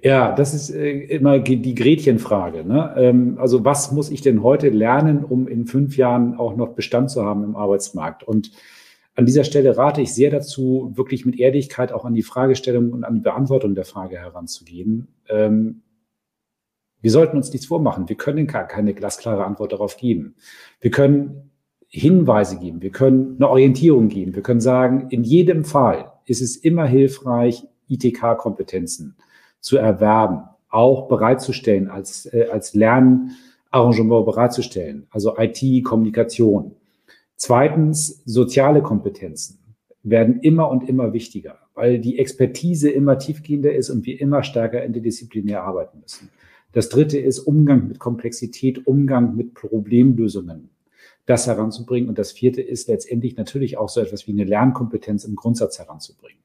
Ja, 0.02 0.34
das 0.34 0.54
ist 0.54 0.70
äh, 0.70 0.90
immer 0.90 1.38
die 1.38 1.74
Gretchenfrage. 1.74 2.64
Ne? 2.64 2.94
Ähm, 2.96 3.38
also 3.38 3.64
was 3.64 3.92
muss 3.92 4.10
ich 4.10 4.22
denn 4.22 4.42
heute 4.42 4.68
lernen, 4.68 5.24
um 5.24 5.46
in 5.46 5.66
fünf 5.66 5.96
Jahren 5.96 6.34
auch 6.34 6.56
noch 6.56 6.74
Bestand 6.74 7.10
zu 7.10 7.24
haben 7.24 7.44
im 7.44 7.54
Arbeitsmarkt? 7.56 8.24
Und 8.24 8.50
an 9.14 9.26
dieser 9.26 9.44
Stelle 9.44 9.76
rate 9.76 10.00
ich 10.00 10.12
sehr 10.12 10.30
dazu, 10.30 10.92
wirklich 10.96 11.24
mit 11.24 11.38
Ehrlichkeit 11.38 11.92
auch 11.92 12.04
an 12.04 12.14
die 12.14 12.24
Fragestellung 12.24 12.92
und 12.92 13.04
an 13.04 13.14
die 13.14 13.20
Beantwortung 13.20 13.76
der 13.76 13.84
Frage 13.84 14.18
heranzugehen. 14.18 15.06
Ähm, 15.28 15.82
wir 17.00 17.12
sollten 17.12 17.36
uns 17.36 17.52
nichts 17.52 17.66
vormachen. 17.66 18.08
Wir 18.08 18.16
können 18.16 18.48
keine 18.48 18.94
glasklare 18.94 19.44
Antwort 19.44 19.72
darauf 19.72 19.96
geben. 19.96 20.34
Wir 20.80 20.90
können 20.90 21.50
Hinweise 21.86 22.58
geben. 22.58 22.82
Wir 22.82 22.90
können 22.90 23.36
eine 23.36 23.48
Orientierung 23.48 24.08
geben. 24.08 24.34
Wir 24.34 24.42
können 24.42 24.60
sagen, 24.60 25.06
in 25.10 25.22
jedem 25.22 25.64
Fall 25.64 26.12
ist 26.26 26.42
es 26.42 26.56
immer 26.56 26.86
hilfreich, 26.86 27.62
ITK-Kompetenzen 27.88 29.16
zu 29.64 29.78
erwerben, 29.78 30.42
auch 30.68 31.08
bereitzustellen, 31.08 31.88
als, 31.88 32.26
äh, 32.26 32.48
als 32.52 32.74
Lernarrangement 32.74 34.26
bereitzustellen, 34.26 35.06
also 35.08 35.38
IT, 35.38 35.82
Kommunikation. 35.82 36.72
Zweitens, 37.36 38.22
soziale 38.26 38.82
Kompetenzen 38.82 39.58
werden 40.02 40.40
immer 40.40 40.70
und 40.70 40.86
immer 40.86 41.14
wichtiger, 41.14 41.60
weil 41.72 41.98
die 41.98 42.18
Expertise 42.18 42.90
immer 42.90 43.18
tiefgehender 43.18 43.74
ist 43.74 43.88
und 43.88 44.04
wir 44.04 44.20
immer 44.20 44.42
stärker 44.42 44.84
interdisziplinär 44.84 45.62
arbeiten 45.62 46.00
müssen. 46.00 46.28
Das 46.72 46.90
dritte 46.90 47.18
ist 47.18 47.38
Umgang 47.38 47.88
mit 47.88 47.98
Komplexität, 47.98 48.86
Umgang 48.86 49.34
mit 49.34 49.54
Problemlösungen, 49.54 50.68
das 51.24 51.46
heranzubringen. 51.46 52.10
Und 52.10 52.18
das 52.18 52.32
vierte 52.32 52.60
ist 52.60 52.88
letztendlich 52.88 53.38
natürlich 53.38 53.78
auch 53.78 53.88
so 53.88 54.02
etwas 54.02 54.26
wie 54.26 54.32
eine 54.32 54.44
Lernkompetenz 54.44 55.24
im 55.24 55.36
Grundsatz 55.36 55.78
heranzubringen. 55.78 56.42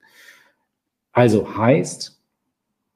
Also 1.12 1.58
heißt, 1.58 2.19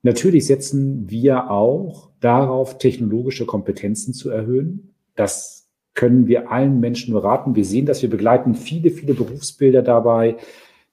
Natürlich 0.03 0.45
setzen 0.45 1.10
wir 1.10 1.50
auch 1.50 2.12
darauf, 2.19 2.77
technologische 2.77 3.45
Kompetenzen 3.45 4.13
zu 4.13 4.29
erhöhen. 4.29 4.93
Das 5.15 5.69
können 5.93 6.27
wir 6.27 6.51
allen 6.51 6.79
Menschen 6.79 7.13
beraten. 7.13 7.55
Wir 7.55 7.65
sehen 7.65 7.86
dass 7.86 8.01
Wir 8.01 8.10
begleiten 8.10 8.53
viele, 8.53 8.91
viele 8.91 9.13
Berufsbilder 9.13 9.81
dabei, 9.81 10.38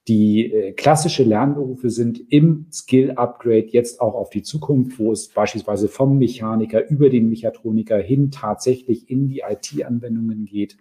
die 0.08 0.52
äh, 0.52 0.72
klassische 0.72 1.24
Lernberufe 1.24 1.90
sind 1.90 2.20
im 2.32 2.66
Skill-Upgrade 2.72 3.68
jetzt 3.70 4.00
auch 4.00 4.14
auf 4.14 4.30
die 4.30 4.42
Zukunft, 4.42 4.98
wo 4.98 5.12
es 5.12 5.28
beispielsweise 5.28 5.88
vom 5.88 6.18
Mechaniker 6.18 6.88
über 6.88 7.10
den 7.10 7.28
Mechatroniker 7.28 7.98
hin 7.98 8.30
tatsächlich 8.30 9.10
in 9.10 9.28
die 9.28 9.42
IT-Anwendungen 9.46 10.46
geht. 10.46 10.78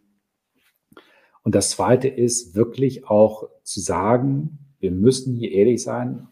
Und 1.44 1.56
das 1.56 1.72
Zweite 1.72 2.08
ist 2.08 2.56
wirklich 2.56 3.08
auch 3.08 3.50
zu 3.64 3.80
sagen, 3.82 4.60
wir 4.80 4.92
müssen 4.92 5.36
hier 5.36 5.52
ehrlich 5.52 5.84
sein, 5.84 6.28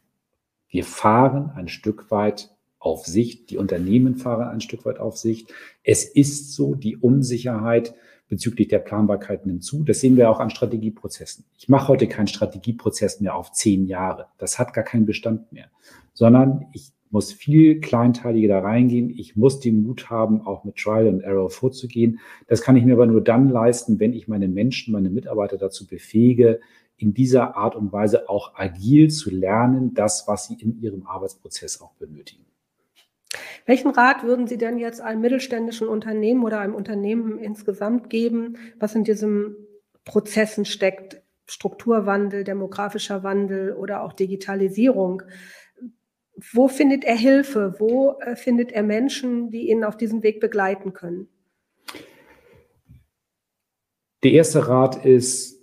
wir 0.70 0.84
fahren 0.84 1.52
ein 1.56 1.68
Stück 1.68 2.12
weit 2.12 2.56
auf 2.80 3.06
Sicht, 3.06 3.50
die 3.50 3.58
Unternehmen 3.58 4.16
fahren 4.16 4.48
ein 4.48 4.62
Stück 4.62 4.86
weit 4.86 5.00
auf 5.00 5.18
Sicht. 5.18 5.54
Es 5.84 6.04
ist 6.04 6.54
so, 6.54 6.76
die 6.76 6.98
Unsicherheit 6.98 7.96
bezüglich 8.30 8.68
der 8.68 8.80
Planbarkeit 8.80 9.46
nimmt 9.46 9.64
zu. 9.64 9.84
Das 9.84 10.02
sehen 10.02 10.18
wir 10.18 10.30
auch 10.30 10.40
an 10.40 10.50
Strategieprozessen. 10.50 11.46
Ich 11.58 11.70
mache 11.70 11.88
heute 11.88 12.08
keinen 12.08 12.28
Strategieprozess 12.28 13.22
mehr 13.22 13.36
auf 13.36 13.52
zehn 13.52 13.86
Jahre. 13.88 14.28
Das 14.38 14.60
hat 14.60 14.74
gar 14.74 14.84
keinen 14.84 15.06
Bestand 15.06 15.52
mehr, 15.52 15.68
sondern 16.14 16.68
ich 16.74 16.92
muss 17.10 17.32
viel 17.32 17.80
kleinteiliger 17.80 18.50
da 18.50 18.60
reingehen. 18.60 19.10
Ich 19.10 19.38
muss 19.38 19.62
den 19.62 19.84
Mut 19.84 20.10
haben, 20.10 20.42
auch 20.42 20.66
mit 20.66 20.76
Trial 20.76 21.08
and 21.08 21.24
Error 21.24 21.50
vorzugehen. 21.50 22.20
Das 22.48 22.62
kann 22.62 22.76
ich 22.76 22.84
mir 22.84 22.94
aber 22.94 23.06
nur 23.06 23.24
dann 23.24 23.50
leisten, 23.50 24.00
wenn 24.00 24.14
ich 24.14 24.28
meine 24.28 24.50
Menschen, 24.50 24.92
meine 24.92 25.10
Mitarbeiter 25.10 25.58
dazu 25.58 25.88
befähige, 25.88 26.60
in 26.98 27.14
dieser 27.14 27.56
Art 27.56 27.76
und 27.76 27.92
Weise 27.92 28.28
auch 28.28 28.56
agil 28.56 29.10
zu 29.10 29.30
lernen, 29.30 29.94
das, 29.94 30.28
was 30.28 30.48
sie 30.48 30.56
in 30.56 30.82
ihrem 30.82 31.06
Arbeitsprozess 31.06 31.80
auch 31.80 31.94
benötigen. 31.94 32.46
Welchen 33.66 33.92
Rat 33.92 34.24
würden 34.24 34.48
Sie 34.48 34.58
denn 34.58 34.78
jetzt 34.78 35.02
einem 35.02 35.22
mittelständischen 35.22 35.88
Unternehmen 35.88 36.44
oder 36.44 36.60
einem 36.60 36.74
Unternehmen 36.74 37.38
insgesamt 37.38 38.10
geben, 38.10 38.58
was 38.80 38.96
in 38.96 39.04
diesen 39.04 39.56
Prozessen 40.06 40.66
steckt? 40.66 41.22
Strukturwandel, 41.50 42.44
demografischer 42.44 43.24
Wandel 43.24 43.74
oder 43.74 44.04
auch 44.04 44.14
Digitalisierung. 44.14 45.24
Wo 46.54 46.68
findet 46.68 47.04
er 47.06 47.16
Hilfe? 47.16 47.76
Wo 47.80 48.20
äh, 48.20 48.36
findet 48.36 48.72
er 48.72 48.84
Menschen, 48.84 49.50
die 49.50 49.70
ihn 49.70 49.84
auf 49.84 49.98
diesem 49.98 50.24
Weg 50.24 50.40
begleiten 50.40 50.94
können? 50.94 51.30
Der 54.24 54.32
erste 54.32 54.68
Rat 54.68 55.06
ist, 55.06 55.57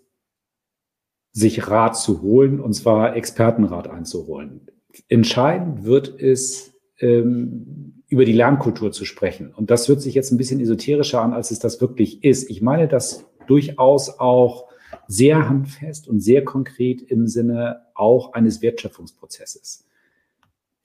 sich 1.35 1.69
Rat 1.69 1.97
zu 1.97 2.23
holen, 2.23 2.61
und 2.61 2.73
zwar 2.75 3.17
Expertenrat 3.17 3.91
einzuholen. 3.91 4.61
Entscheidend 5.09 5.85
wird 5.85 6.15
es, 6.19 6.75
ähm, 7.01 8.03
über 8.09 8.25
die 8.25 8.33
Lernkultur 8.33 8.93
zu 8.93 9.05
sprechen. 9.05 9.53
Und 9.53 9.71
das 9.71 9.89
hört 9.89 10.01
sich 10.01 10.15
jetzt 10.15 10.31
ein 10.31 10.37
bisschen 10.37 10.61
esoterischer 10.61 11.21
an, 11.21 11.33
als 11.33 11.51
es 11.51 11.59
das 11.59 11.81
wirklich 11.81 12.23
ist. 12.23 12.49
Ich 12.49 12.63
meine 12.63 12.87
das 12.87 13.27
durchaus 13.49 14.21
auch 14.21 14.69
sehr 15.09 15.49
handfest 15.49 16.07
und 16.07 16.21
sehr 16.21 16.45
konkret 16.45 17.03
im 17.03 17.27
Sinne 17.27 17.83
auch 17.95 18.35
eines 18.35 18.63
Wertschöpfungsprozesses. 18.63 19.89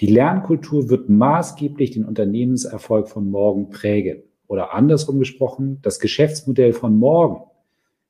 Die 0.01 0.07
Lernkultur 0.07 0.89
wird 0.89 1.09
maßgeblich 1.09 1.91
den 1.91 2.05
Unternehmenserfolg 2.05 3.07
von 3.07 3.29
morgen 3.29 3.69
prägen. 3.69 4.23
Oder 4.47 4.73
andersrum 4.73 5.19
gesprochen, 5.19 5.77
das 5.83 5.99
Geschäftsmodell 5.99 6.73
von 6.73 6.97
morgen 6.97 7.43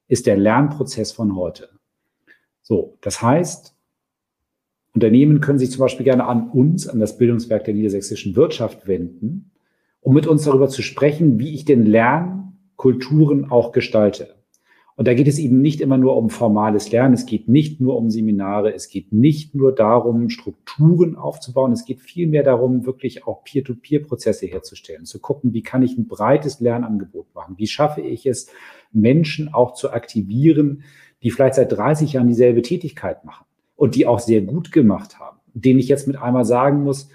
ist 0.08 0.25
der 0.25 0.38
Lernprozess 0.38 1.12
von 1.12 1.36
heute. 1.36 1.78
So, 2.69 2.99
das 3.01 3.19
heißt, 3.23 3.75
Unternehmen 4.93 5.41
können 5.41 5.57
sich 5.57 5.71
zum 5.71 5.79
Beispiel 5.79 6.03
gerne 6.03 6.27
an 6.27 6.51
uns, 6.51 6.88
an 6.88 6.99
das 6.99 7.17
Bildungswerk 7.17 7.63
der 7.63 7.73
niedersächsischen 7.73 8.35
Wirtschaft 8.35 8.88
wenden, 8.88 9.49
um 10.01 10.13
mit 10.13 10.27
uns 10.27 10.43
darüber 10.43 10.69
zu 10.69 10.83
sprechen, 10.83 11.39
wie 11.39 11.55
ich 11.55 11.65
den 11.65 11.83
Lernkulturen 11.83 13.49
auch 13.49 13.71
gestalte. 13.71 14.35
Und 14.97 15.07
da 15.07 15.15
geht 15.15 15.27
es 15.27 15.39
eben 15.39 15.61
nicht 15.61 15.81
immer 15.81 15.97
nur 15.97 16.15
um 16.15 16.29
formales 16.29 16.91
Lernen, 16.91 17.15
es 17.15 17.25
geht 17.25 17.47
nicht 17.47 17.81
nur 17.81 17.97
um 17.97 18.11
Seminare, 18.11 18.71
es 18.71 18.88
geht 18.88 19.13
nicht 19.13 19.55
nur 19.55 19.73
darum, 19.73 20.29
Strukturen 20.29 21.15
aufzubauen, 21.15 21.71
es 21.71 21.85
geht 21.85 22.01
vielmehr 22.01 22.43
darum, 22.43 22.85
wirklich 22.85 23.25
auch 23.25 23.43
Peer-to-Peer-Prozesse 23.45 24.45
herzustellen, 24.45 25.05
zu 25.05 25.19
gucken, 25.19 25.53
wie 25.53 25.63
kann 25.63 25.81
ich 25.81 25.97
ein 25.97 26.07
breites 26.07 26.59
Lernangebot 26.59 27.33
machen, 27.33 27.55
wie 27.57 27.65
schaffe 27.65 28.01
ich 28.01 28.27
es, 28.27 28.51
Menschen 28.91 29.51
auch 29.51 29.73
zu 29.73 29.91
aktivieren, 29.91 30.83
die 31.23 31.31
vielleicht 31.31 31.55
seit 31.55 31.71
30 31.71 32.13
Jahren 32.13 32.27
dieselbe 32.27 32.61
Tätigkeit 32.61 33.25
machen 33.25 33.45
und 33.75 33.95
die 33.95 34.05
auch 34.05 34.19
sehr 34.19 34.41
gut 34.41 34.71
gemacht 34.71 35.19
haben, 35.19 35.39
denen 35.53 35.79
ich 35.79 35.88
jetzt 35.88 36.07
mit 36.07 36.17
einmal 36.17 36.45
sagen 36.45 36.83
muss, 36.83 37.09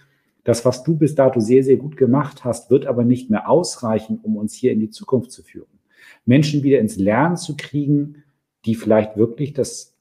das, 0.44 0.64
was 0.64 0.84
du 0.84 0.96
bis 0.96 1.14
dato 1.14 1.40
sehr, 1.40 1.64
sehr 1.64 1.78
gut 1.78 1.96
gemacht 1.96 2.44
hast, 2.44 2.70
wird 2.70 2.86
aber 2.86 3.04
nicht 3.04 3.30
mehr 3.30 3.48
ausreichen, 3.48 4.20
um 4.22 4.36
uns 4.36 4.52
hier 4.54 4.72
in 4.72 4.80
die 4.80 4.90
Zukunft 4.90 5.32
zu 5.32 5.42
führen. 5.42 5.80
Menschen 6.26 6.62
wieder 6.62 6.80
ins 6.80 6.96
Lernen 6.96 7.36
zu 7.36 7.56
kriegen, 7.56 8.24
die 8.66 8.74
vielleicht 8.74 9.16
wirklich 9.16 9.54
das 9.54 9.96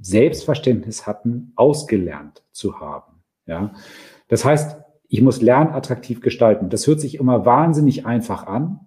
Selbstverständnis 0.00 1.06
hatten, 1.06 1.52
ausgelernt 1.56 2.44
zu 2.52 2.80
haben. 2.80 3.12
Ja, 3.46 3.74
das 4.28 4.44
heißt, 4.44 4.78
ich 5.08 5.22
muss 5.22 5.40
Lernen 5.40 5.70
attraktiv 5.70 6.20
gestalten. 6.20 6.68
Das 6.68 6.86
hört 6.86 7.00
sich 7.00 7.16
immer 7.16 7.44
wahnsinnig 7.46 8.06
einfach 8.06 8.46
an, 8.46 8.80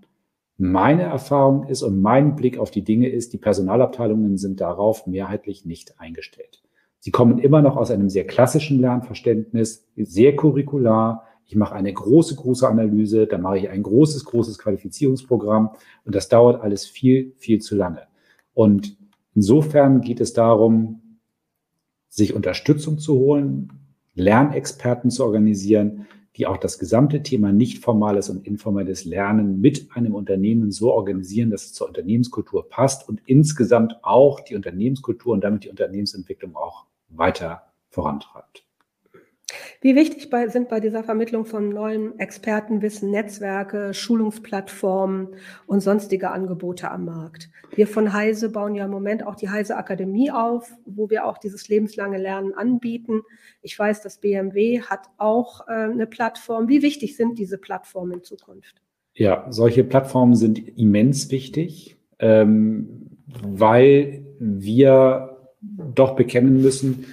meine 0.59 1.03
Erfahrung 1.03 1.67
ist 1.67 1.83
und 1.83 2.01
mein 2.01 2.35
Blick 2.35 2.57
auf 2.57 2.69
die 2.69 2.83
Dinge 2.83 3.07
ist, 3.07 3.31
die 3.31 3.37
Personalabteilungen 3.37 4.37
sind 4.37 4.59
darauf 4.59 5.07
mehrheitlich 5.07 5.65
nicht 5.65 6.01
eingestellt. 6.01 6.61
Sie 6.99 7.11
kommen 7.11 7.39
immer 7.39 7.61
noch 7.61 7.77
aus 7.77 7.91
einem 7.91 8.09
sehr 8.09 8.27
klassischen 8.27 8.81
Lernverständnis, 8.81 9.87
sehr 9.95 10.35
curricular. 10.35 11.23
Ich 11.45 11.55
mache 11.55 11.75
eine 11.75 11.93
große, 11.93 12.35
große 12.35 12.67
Analyse, 12.67 13.25
dann 13.25 13.41
mache 13.41 13.57
ich 13.57 13.69
ein 13.69 13.83
großes, 13.83 14.25
großes 14.25 14.59
Qualifizierungsprogramm 14.59 15.69
und 16.03 16.13
das 16.13 16.27
dauert 16.27 16.61
alles 16.61 16.85
viel, 16.85 17.31
viel 17.37 17.61
zu 17.61 17.77
lange. 17.77 18.01
Und 18.53 18.97
insofern 19.33 20.01
geht 20.01 20.19
es 20.19 20.33
darum, 20.33 21.19
sich 22.09 22.33
Unterstützung 22.33 22.99
zu 22.99 23.17
holen, 23.17 23.71
Lernexperten 24.13 25.09
zu 25.09 25.23
organisieren, 25.23 26.05
die 26.39 26.47
auch 26.47 26.57
das 26.57 26.79
gesamte 26.79 27.21
Thema 27.21 27.51
nicht 27.51 27.83
formales 27.83 28.29
und 28.29 28.47
informelles 28.47 29.03
Lernen 29.03 29.59
mit 29.59 29.91
einem 29.93 30.15
Unternehmen 30.15 30.71
so 30.71 30.93
organisieren, 30.93 31.49
dass 31.49 31.65
es 31.65 31.73
zur 31.73 31.87
Unternehmenskultur 31.87 32.69
passt 32.69 33.07
und 33.09 33.21
insgesamt 33.25 33.95
auch 34.03 34.39
die 34.39 34.55
Unternehmenskultur 34.55 35.33
und 35.33 35.43
damit 35.43 35.65
die 35.65 35.69
Unternehmensentwicklung 35.69 36.55
auch 36.55 36.85
weiter 37.09 37.63
vorantreibt. 37.89 38.68
Wie 39.81 39.95
wichtig 39.95 40.29
bei, 40.29 40.47
sind 40.47 40.69
bei 40.69 40.79
dieser 40.79 41.03
Vermittlung 41.03 41.45
von 41.45 41.69
neuem 41.69 42.17
Expertenwissen 42.17 43.11
Netzwerke, 43.11 43.93
Schulungsplattformen 43.93 45.29
und 45.67 45.81
sonstige 45.81 46.31
Angebote 46.31 46.91
am 46.91 47.05
Markt? 47.05 47.49
Wir 47.75 47.87
von 47.87 48.13
Heise 48.13 48.49
bauen 48.49 48.75
ja 48.75 48.85
im 48.85 48.91
Moment 48.91 49.25
auch 49.25 49.35
die 49.35 49.49
Heise 49.49 49.77
Akademie 49.77 50.31
auf, 50.31 50.71
wo 50.85 51.09
wir 51.09 51.25
auch 51.25 51.37
dieses 51.37 51.69
lebenslange 51.69 52.17
Lernen 52.17 52.53
anbieten. 52.53 53.21
Ich 53.61 53.77
weiß, 53.77 54.01
das 54.01 54.19
BMW 54.19 54.81
hat 54.81 55.07
auch 55.17 55.67
äh, 55.67 55.71
eine 55.71 56.07
Plattform. 56.07 56.67
Wie 56.67 56.81
wichtig 56.81 57.15
sind 57.15 57.39
diese 57.39 57.57
Plattformen 57.57 58.13
in 58.13 58.23
Zukunft? 58.23 58.81
Ja, 59.13 59.47
solche 59.49 59.83
Plattformen 59.83 60.35
sind 60.35 60.77
immens 60.77 61.29
wichtig, 61.31 61.97
ähm, 62.19 63.17
weil 63.41 64.25
wir 64.39 65.37
doch 65.93 66.15
bekennen 66.15 66.61
müssen, 66.61 67.05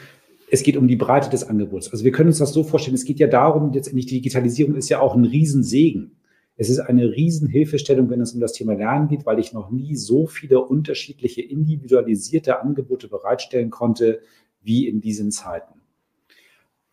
es 0.50 0.62
geht 0.62 0.76
um 0.76 0.88
die 0.88 0.96
Breite 0.96 1.30
des 1.30 1.44
Angebots. 1.44 1.90
Also 1.90 2.04
wir 2.04 2.12
können 2.12 2.28
uns 2.28 2.38
das 2.38 2.52
so 2.52 2.62
vorstellen, 2.62 2.94
es 2.94 3.04
geht 3.04 3.18
ja 3.18 3.26
darum, 3.26 3.72
letztendlich 3.72 4.06
die 4.06 4.16
Digitalisierung 4.16 4.76
ist 4.76 4.88
ja 4.88 5.00
auch 5.00 5.14
ein 5.14 5.24
Riesensegen. 5.24 6.16
Es 6.56 6.70
ist 6.70 6.78
eine 6.78 7.12
Riesenhilfestellung, 7.12 8.08
wenn 8.08 8.20
es 8.20 8.32
um 8.32 8.40
das 8.40 8.52
Thema 8.52 8.74
Lernen 8.74 9.08
geht, 9.08 9.26
weil 9.26 9.38
ich 9.38 9.52
noch 9.52 9.70
nie 9.70 9.94
so 9.94 10.26
viele 10.26 10.60
unterschiedliche 10.64 11.42
individualisierte 11.42 12.60
Angebote 12.60 13.08
bereitstellen 13.08 13.70
konnte 13.70 14.20
wie 14.62 14.88
in 14.88 15.00
diesen 15.00 15.30
Zeiten. 15.30 15.80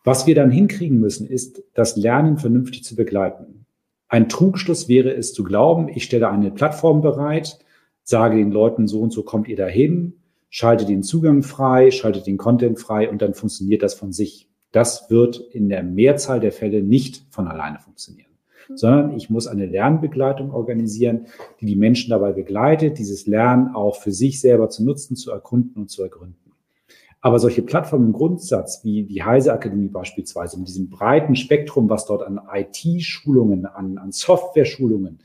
Was 0.04 0.28
wir 0.28 0.36
dann 0.36 0.52
hinkriegen 0.52 1.00
müssen, 1.00 1.28
ist, 1.28 1.64
das 1.74 1.96
Lernen 1.96 2.38
vernünftig 2.38 2.84
zu 2.84 2.96
begleiten. 2.96 3.66
Ein 4.10 4.28
Trugschluss 4.28 4.90
wäre 4.90 5.14
es 5.14 5.34
zu 5.34 5.44
glauben, 5.44 5.88
ich 5.88 6.04
stelle 6.04 6.30
eine 6.30 6.52
Plattform 6.52 7.02
bereit, 7.02 7.58
sage 8.04 8.36
den 8.36 8.52
Leuten 8.52 8.88
so 8.88 9.00
und 9.00 9.14
so 9.14 9.24
kommt 9.24 9.48
ihr 9.48 9.56
dahin, 9.56 10.23
schaltet 10.54 10.88
den 10.88 11.02
Zugang 11.02 11.42
frei, 11.42 11.90
schaltet 11.90 12.28
den 12.28 12.38
Content 12.38 12.80
frei 12.80 13.10
und 13.10 13.24
dann 13.24 13.34
funktioniert 13.34 13.82
das 13.82 13.96
von 13.96 14.14
sich. 14.14 14.48
Das 14.72 15.10
wird 15.10 15.40
in 15.40 15.68
der 15.68 15.82
Mehrzahl 15.82 16.40
der 16.40 16.52
Fälle 16.52 16.84
nicht 16.84 17.26
von 17.32 17.48
alleine 17.48 17.80
funktionieren, 17.80 18.30
sondern 18.76 19.18
ich 19.18 19.32
muss 19.32 19.48
eine 19.48 19.66
Lernbegleitung 19.66 20.52
organisieren, 20.52 21.26
die 21.60 21.66
die 21.66 21.76
Menschen 21.76 22.12
dabei 22.12 22.34
begleitet, 22.34 23.00
dieses 23.00 23.26
Lernen 23.26 23.74
auch 23.74 23.96
für 23.96 24.12
sich 24.12 24.40
selber 24.40 24.70
zu 24.70 24.84
nutzen, 24.84 25.16
zu 25.16 25.32
erkunden 25.32 25.82
und 25.82 25.90
zu 25.90 26.04
ergründen. 26.04 26.38
Aber 27.20 27.40
solche 27.40 27.64
Plattformen 27.64 28.08
im 28.08 28.14
Grundsatz 28.14 28.84
wie 28.84 29.06
die 29.06 29.24
Heise 29.24 29.54
Akademie 29.54 29.88
beispielsweise 29.88 30.60
mit 30.60 30.68
diesem 30.68 30.88
breiten 30.88 31.36
Spektrum, 31.36 31.90
was 31.90 32.06
dort 32.06 32.22
an 32.22 32.40
IT-Schulungen, 32.54 33.66
an, 33.66 33.98
an 33.98 34.12
Software-Schulungen, 34.12 35.18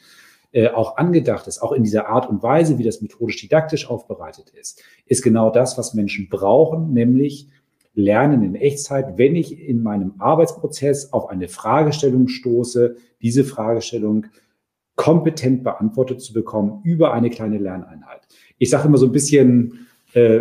äh, 0.52 0.68
auch 0.68 0.96
angedacht 0.96 1.46
ist, 1.46 1.60
auch 1.60 1.72
in 1.72 1.82
dieser 1.82 2.08
Art 2.08 2.28
und 2.28 2.42
Weise, 2.42 2.78
wie 2.78 2.84
das 2.84 3.02
methodisch 3.02 3.40
didaktisch 3.40 3.88
aufbereitet 3.88 4.50
ist, 4.50 4.82
ist 5.06 5.22
genau 5.22 5.50
das, 5.50 5.76
was 5.76 5.94
Menschen 5.94 6.28
brauchen, 6.28 6.92
nämlich 6.92 7.48
Lernen 7.94 8.42
in 8.44 8.54
Echtzeit, 8.54 9.18
wenn 9.18 9.34
ich 9.34 9.60
in 9.60 9.82
meinem 9.82 10.14
Arbeitsprozess 10.18 11.12
auf 11.12 11.28
eine 11.28 11.48
Fragestellung 11.48 12.28
stoße, 12.28 12.96
diese 13.20 13.44
Fragestellung 13.44 14.26
kompetent 14.94 15.64
beantwortet 15.64 16.20
zu 16.20 16.32
bekommen 16.32 16.80
über 16.84 17.12
eine 17.12 17.28
kleine 17.28 17.58
Lerneinheit. 17.58 18.20
Ich 18.58 18.70
sage 18.70 18.88
immer 18.88 18.98
so 18.98 19.06
ein 19.06 19.12
bisschen 19.12 19.86
äh, 20.12 20.40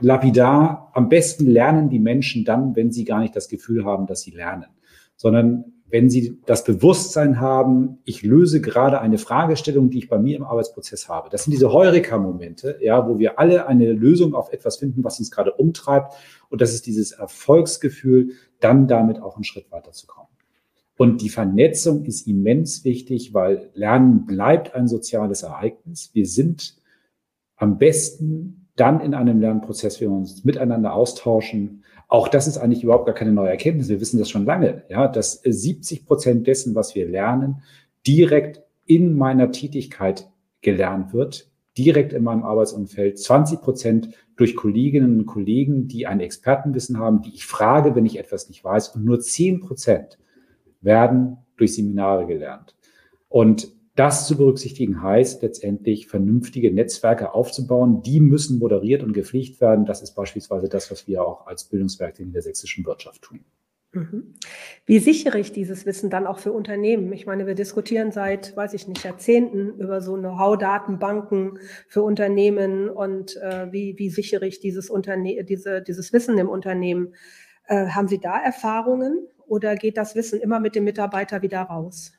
lapidar, 0.00 0.90
am 0.94 1.08
besten 1.08 1.46
lernen 1.46 1.90
die 1.90 1.98
Menschen 1.98 2.44
dann, 2.44 2.74
wenn 2.74 2.90
sie 2.90 3.04
gar 3.04 3.20
nicht 3.20 3.36
das 3.36 3.48
Gefühl 3.48 3.84
haben, 3.84 4.06
dass 4.06 4.22
sie 4.22 4.30
lernen, 4.30 4.66
sondern 5.16 5.75
wenn 5.88 6.10
Sie 6.10 6.40
das 6.46 6.64
Bewusstsein 6.64 7.40
haben, 7.40 7.98
ich 8.04 8.22
löse 8.22 8.60
gerade 8.60 9.00
eine 9.00 9.18
Fragestellung, 9.18 9.88
die 9.90 9.98
ich 9.98 10.08
bei 10.08 10.18
mir 10.18 10.36
im 10.36 10.42
Arbeitsprozess 10.42 11.08
habe. 11.08 11.30
Das 11.30 11.44
sind 11.44 11.52
diese 11.52 11.72
Heureka-Momente, 11.72 12.78
ja, 12.80 13.08
wo 13.08 13.18
wir 13.18 13.38
alle 13.38 13.66
eine 13.66 13.92
Lösung 13.92 14.34
auf 14.34 14.52
etwas 14.52 14.78
finden, 14.78 15.04
was 15.04 15.18
uns 15.20 15.30
gerade 15.30 15.52
umtreibt. 15.52 16.14
Und 16.48 16.60
das 16.60 16.74
ist 16.74 16.86
dieses 16.86 17.12
Erfolgsgefühl, 17.12 18.32
dann 18.58 18.88
damit 18.88 19.20
auch 19.22 19.36
einen 19.36 19.44
Schritt 19.44 19.70
weiterzukommen. 19.70 20.28
Und 20.96 21.22
die 21.22 21.28
Vernetzung 21.28 22.04
ist 22.04 22.26
immens 22.26 22.84
wichtig, 22.84 23.34
weil 23.34 23.70
Lernen 23.74 24.26
bleibt 24.26 24.74
ein 24.74 24.88
soziales 24.88 25.42
Ereignis. 25.42 26.10
Wir 26.14 26.26
sind 26.26 26.76
am 27.56 27.78
besten 27.78 28.68
dann 28.76 29.00
in 29.00 29.14
einem 29.14 29.40
Lernprozess, 29.40 30.00
wenn 30.00 30.10
wir 30.10 30.16
uns 30.16 30.44
miteinander 30.44 30.94
austauschen, 30.94 31.84
auch 32.08 32.28
das 32.28 32.46
ist 32.46 32.58
eigentlich 32.58 32.84
überhaupt 32.84 33.06
gar 33.06 33.14
keine 33.14 33.32
neue 33.32 33.50
Erkenntnis. 33.50 33.88
Wir 33.88 34.00
wissen 34.00 34.18
das 34.18 34.30
schon 34.30 34.44
lange, 34.44 34.84
ja, 34.88 35.08
dass 35.08 35.40
70 35.42 36.06
Prozent 36.06 36.46
dessen, 36.46 36.74
was 36.74 36.94
wir 36.94 37.08
lernen, 37.08 37.62
direkt 38.06 38.62
in 38.86 39.16
meiner 39.16 39.50
Tätigkeit 39.50 40.28
gelernt 40.60 41.12
wird, 41.12 41.50
direkt 41.76 42.12
in 42.12 42.22
meinem 42.22 42.44
Arbeitsumfeld, 42.44 43.18
20 43.18 43.60
Prozent 43.60 44.08
durch 44.36 44.54
Kolleginnen 44.54 45.18
und 45.18 45.26
Kollegen, 45.26 45.88
die 45.88 46.06
ein 46.06 46.20
Expertenwissen 46.20 46.98
haben, 46.98 47.22
die 47.22 47.34
ich 47.34 47.44
frage, 47.44 47.94
wenn 47.94 48.06
ich 48.06 48.18
etwas 48.18 48.48
nicht 48.48 48.62
weiß, 48.62 48.90
und 48.90 49.04
nur 49.04 49.20
10 49.20 49.60
Prozent 49.60 50.18
werden 50.80 51.38
durch 51.56 51.74
Seminare 51.74 52.26
gelernt. 52.26 52.76
Und 53.28 53.72
das 53.96 54.26
zu 54.26 54.36
berücksichtigen 54.36 55.02
heißt 55.02 55.42
letztendlich, 55.42 56.06
vernünftige 56.06 56.72
Netzwerke 56.72 57.34
aufzubauen. 57.34 58.02
Die 58.02 58.20
müssen 58.20 58.58
moderiert 58.58 59.02
und 59.02 59.12
gepflegt 59.12 59.60
werden. 59.60 59.86
Das 59.86 60.02
ist 60.02 60.14
beispielsweise 60.14 60.68
das, 60.68 60.90
was 60.90 61.08
wir 61.08 61.24
auch 61.24 61.46
als 61.46 61.64
Bildungswerk 61.64 62.20
in 62.20 62.32
der 62.32 62.42
sächsischen 62.42 62.84
Wirtschaft 62.84 63.22
tun. 63.22 63.40
Mhm. 63.92 64.34
Wie 64.84 64.98
sichere 64.98 65.38
ich 65.38 65.52
dieses 65.52 65.86
Wissen 65.86 66.10
dann 66.10 66.26
auch 66.26 66.38
für 66.38 66.52
Unternehmen? 66.52 67.12
Ich 67.12 67.24
meine, 67.24 67.46
wir 67.46 67.54
diskutieren 67.54 68.12
seit, 68.12 68.54
weiß 68.54 68.74
ich 68.74 68.86
nicht, 68.86 69.02
Jahrzehnten 69.04 69.78
über 69.80 70.02
so 70.02 70.16
Know-how-Datenbanken 70.16 71.58
für 71.88 72.02
Unternehmen 72.02 72.90
und 72.90 73.36
äh, 73.38 73.72
wie, 73.72 73.94
wie 73.96 74.10
sichere 74.10 74.46
ich 74.46 74.60
dieses, 74.60 74.90
Unterne 74.90 75.44
diese, 75.44 75.82
dieses 75.82 76.12
Wissen 76.12 76.36
im 76.38 76.48
Unternehmen? 76.50 77.14
Äh, 77.66 77.86
haben 77.86 78.08
Sie 78.08 78.20
da 78.20 78.38
Erfahrungen 78.38 79.26
oder 79.46 79.76
geht 79.76 79.96
das 79.96 80.14
Wissen 80.14 80.40
immer 80.40 80.60
mit 80.60 80.74
dem 80.74 80.84
Mitarbeiter 80.84 81.40
wieder 81.40 81.62
raus? 81.62 82.12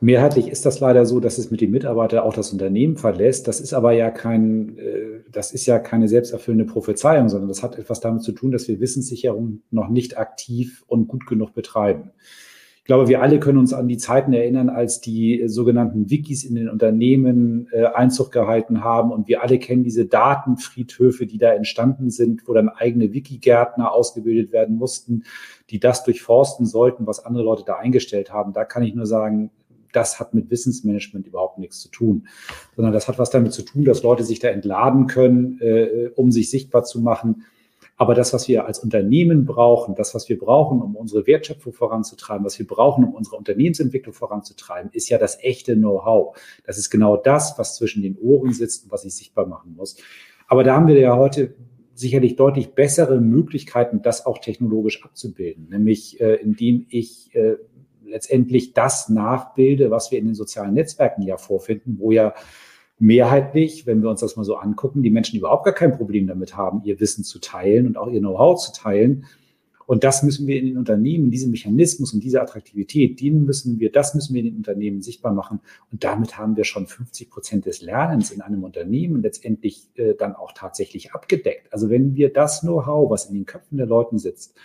Mehrheitlich 0.00 0.48
ist 0.48 0.66
das 0.66 0.80
leider 0.80 1.06
so, 1.06 1.20
dass 1.20 1.38
es 1.38 1.50
mit 1.50 1.62
dem 1.62 1.70
Mitarbeiter 1.70 2.24
auch 2.24 2.34
das 2.34 2.52
Unternehmen 2.52 2.98
verlässt. 2.98 3.48
Das 3.48 3.60
ist 3.60 3.72
aber 3.72 3.92
ja 3.92 4.10
kein, 4.10 4.76
äh, 4.76 5.22
das 5.32 5.52
ist 5.52 5.64
ja 5.64 5.78
keine 5.78 6.06
selbsterfüllende 6.06 6.66
Prophezeiung, 6.70 7.30
sondern 7.30 7.48
das 7.48 7.62
hat 7.62 7.78
etwas 7.78 8.00
damit 8.00 8.22
zu 8.22 8.32
tun, 8.32 8.50
dass 8.50 8.68
wir 8.68 8.78
Wissenssicherung 8.78 9.62
noch 9.70 9.88
nicht 9.88 10.18
aktiv 10.18 10.84
und 10.86 11.08
gut 11.08 11.26
genug 11.26 11.54
betreiben. 11.54 12.10
Ich 12.86 12.88
glaube, 12.88 13.08
wir 13.08 13.20
alle 13.20 13.40
können 13.40 13.58
uns 13.58 13.72
an 13.72 13.88
die 13.88 13.96
Zeiten 13.96 14.32
erinnern, 14.32 14.68
als 14.68 15.00
die 15.00 15.42
sogenannten 15.46 16.08
Wikis 16.08 16.44
in 16.44 16.54
den 16.54 16.68
Unternehmen 16.68 17.66
äh, 17.72 17.86
Einzug 17.86 18.30
gehalten 18.30 18.84
haben. 18.84 19.10
Und 19.10 19.26
wir 19.26 19.42
alle 19.42 19.58
kennen 19.58 19.82
diese 19.82 20.06
Datenfriedhöfe, 20.06 21.26
die 21.26 21.38
da 21.38 21.52
entstanden 21.52 22.10
sind, 22.10 22.46
wo 22.46 22.52
dann 22.52 22.68
eigene 22.68 23.12
Wikigärtner 23.12 23.90
ausgebildet 23.90 24.52
werden 24.52 24.76
mussten, 24.76 25.24
die 25.70 25.80
das 25.80 26.04
durchforsten 26.04 26.64
sollten, 26.64 27.08
was 27.08 27.24
andere 27.24 27.42
Leute 27.42 27.64
da 27.66 27.76
eingestellt 27.76 28.32
haben. 28.32 28.52
Da 28.52 28.64
kann 28.64 28.84
ich 28.84 28.94
nur 28.94 29.06
sagen, 29.06 29.50
das 29.96 30.20
hat 30.20 30.34
mit 30.34 30.50
Wissensmanagement 30.50 31.26
überhaupt 31.26 31.58
nichts 31.58 31.80
zu 31.80 31.88
tun, 31.88 32.28
sondern 32.76 32.92
das 32.92 33.08
hat 33.08 33.18
was 33.18 33.30
damit 33.30 33.52
zu 33.52 33.62
tun, 33.62 33.84
dass 33.84 34.02
Leute 34.02 34.24
sich 34.24 34.38
da 34.38 34.48
entladen 34.48 35.06
können, 35.06 35.58
äh, 35.60 36.10
um 36.14 36.30
sich 36.30 36.50
sichtbar 36.50 36.84
zu 36.84 37.00
machen. 37.00 37.44
Aber 37.98 38.14
das, 38.14 38.34
was 38.34 38.46
wir 38.46 38.66
als 38.66 38.78
Unternehmen 38.78 39.46
brauchen, 39.46 39.94
das, 39.94 40.14
was 40.14 40.28
wir 40.28 40.38
brauchen, 40.38 40.82
um 40.82 40.96
unsere 40.96 41.26
Wertschöpfung 41.26 41.72
voranzutreiben, 41.72 42.44
was 42.44 42.58
wir 42.58 42.66
brauchen, 42.66 43.04
um 43.04 43.14
unsere 43.14 43.36
Unternehmensentwicklung 43.36 44.12
voranzutreiben, 44.12 44.90
ist 44.92 45.08
ja 45.08 45.16
das 45.16 45.42
echte 45.42 45.74
Know-how. 45.74 46.36
Das 46.66 46.76
ist 46.76 46.90
genau 46.90 47.16
das, 47.16 47.54
was 47.56 47.76
zwischen 47.76 48.02
den 48.02 48.18
Ohren 48.18 48.52
sitzt 48.52 48.84
und 48.84 48.92
was 48.92 49.06
ich 49.06 49.14
sichtbar 49.14 49.46
machen 49.46 49.74
muss. 49.76 49.96
Aber 50.46 50.62
da 50.62 50.76
haben 50.76 50.88
wir 50.88 50.98
ja 50.98 51.16
heute 51.16 51.54
sicherlich 51.94 52.36
deutlich 52.36 52.74
bessere 52.74 53.20
Möglichkeiten, 53.20 54.02
das 54.02 54.26
auch 54.26 54.38
technologisch 54.38 55.02
abzubilden, 55.02 55.68
nämlich 55.70 56.20
äh, 56.20 56.34
indem 56.34 56.84
ich 56.90 57.34
äh, 57.34 57.56
letztendlich 58.16 58.72
das 58.72 59.10
nachbilde, 59.10 59.90
was 59.90 60.10
wir 60.10 60.18
in 60.18 60.24
den 60.24 60.34
sozialen 60.34 60.72
Netzwerken 60.72 61.20
ja 61.20 61.36
vorfinden, 61.36 61.98
wo 61.98 62.12
ja 62.12 62.32
mehrheitlich, 62.98 63.86
wenn 63.86 64.02
wir 64.02 64.08
uns 64.08 64.20
das 64.20 64.36
mal 64.36 64.44
so 64.44 64.56
angucken, 64.56 65.02
die 65.02 65.10
Menschen 65.10 65.38
überhaupt 65.38 65.66
gar 65.66 65.74
kein 65.74 65.94
Problem 65.94 66.26
damit 66.26 66.56
haben, 66.56 66.80
ihr 66.84 66.98
Wissen 66.98 67.24
zu 67.24 67.40
teilen 67.40 67.86
und 67.86 67.98
auch 67.98 68.08
ihr 68.08 68.20
Know-how 68.20 68.58
zu 68.58 68.72
teilen. 68.72 69.26
Und 69.84 70.02
das 70.02 70.22
müssen 70.22 70.46
wir 70.46 70.58
in 70.58 70.64
den 70.64 70.78
Unternehmen, 70.78 71.30
diesen 71.30 71.50
Mechanismus 71.50 72.14
und 72.14 72.24
diese 72.24 72.40
Attraktivität, 72.40 73.20
den 73.20 73.44
müssen 73.44 73.78
wir, 73.80 73.92
das 73.92 74.14
müssen 74.14 74.32
wir 74.32 74.40
in 74.40 74.46
den 74.46 74.56
Unternehmen 74.56 75.02
sichtbar 75.02 75.34
machen. 75.34 75.60
Und 75.92 76.02
damit 76.02 76.38
haben 76.38 76.56
wir 76.56 76.64
schon 76.64 76.86
50 76.86 77.28
Prozent 77.28 77.66
des 77.66 77.82
Lernens 77.82 78.30
in 78.30 78.40
einem 78.40 78.64
Unternehmen 78.64 79.20
letztendlich 79.20 79.90
äh, 79.96 80.14
dann 80.14 80.34
auch 80.34 80.52
tatsächlich 80.52 81.12
abgedeckt. 81.12 81.70
Also 81.70 81.90
wenn 81.90 82.14
wir 82.16 82.32
das 82.32 82.62
Know-how, 82.62 83.10
was 83.10 83.26
in 83.26 83.34
den 83.34 83.44
Köpfen 83.44 83.76
der 83.76 83.86
Leuten 83.86 84.18
sitzt, 84.18 84.56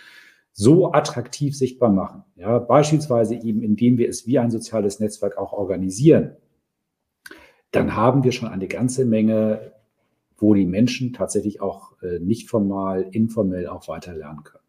so 0.52 0.92
attraktiv 0.92 1.56
sichtbar 1.56 1.90
machen. 1.90 2.24
Ja, 2.36 2.58
beispielsweise 2.58 3.34
eben, 3.34 3.62
indem 3.62 3.98
wir 3.98 4.08
es 4.08 4.26
wie 4.26 4.38
ein 4.38 4.50
soziales 4.50 5.00
Netzwerk 5.00 5.38
auch 5.38 5.52
organisieren. 5.52 6.36
Dann 7.70 7.96
haben 7.96 8.22
wir 8.22 8.32
schon 8.32 8.48
eine 8.48 8.68
ganze 8.68 9.06
Menge, 9.06 9.72
wo 10.36 10.54
die 10.54 10.66
Menschen 10.66 11.12
tatsächlich 11.12 11.60
auch 11.60 11.92
äh, 12.02 12.18
nicht 12.18 12.50
formal, 12.50 13.08
informell 13.12 13.66
auch 13.66 13.88
weiter 13.88 14.14
lernen 14.14 14.42
können. 14.44 14.62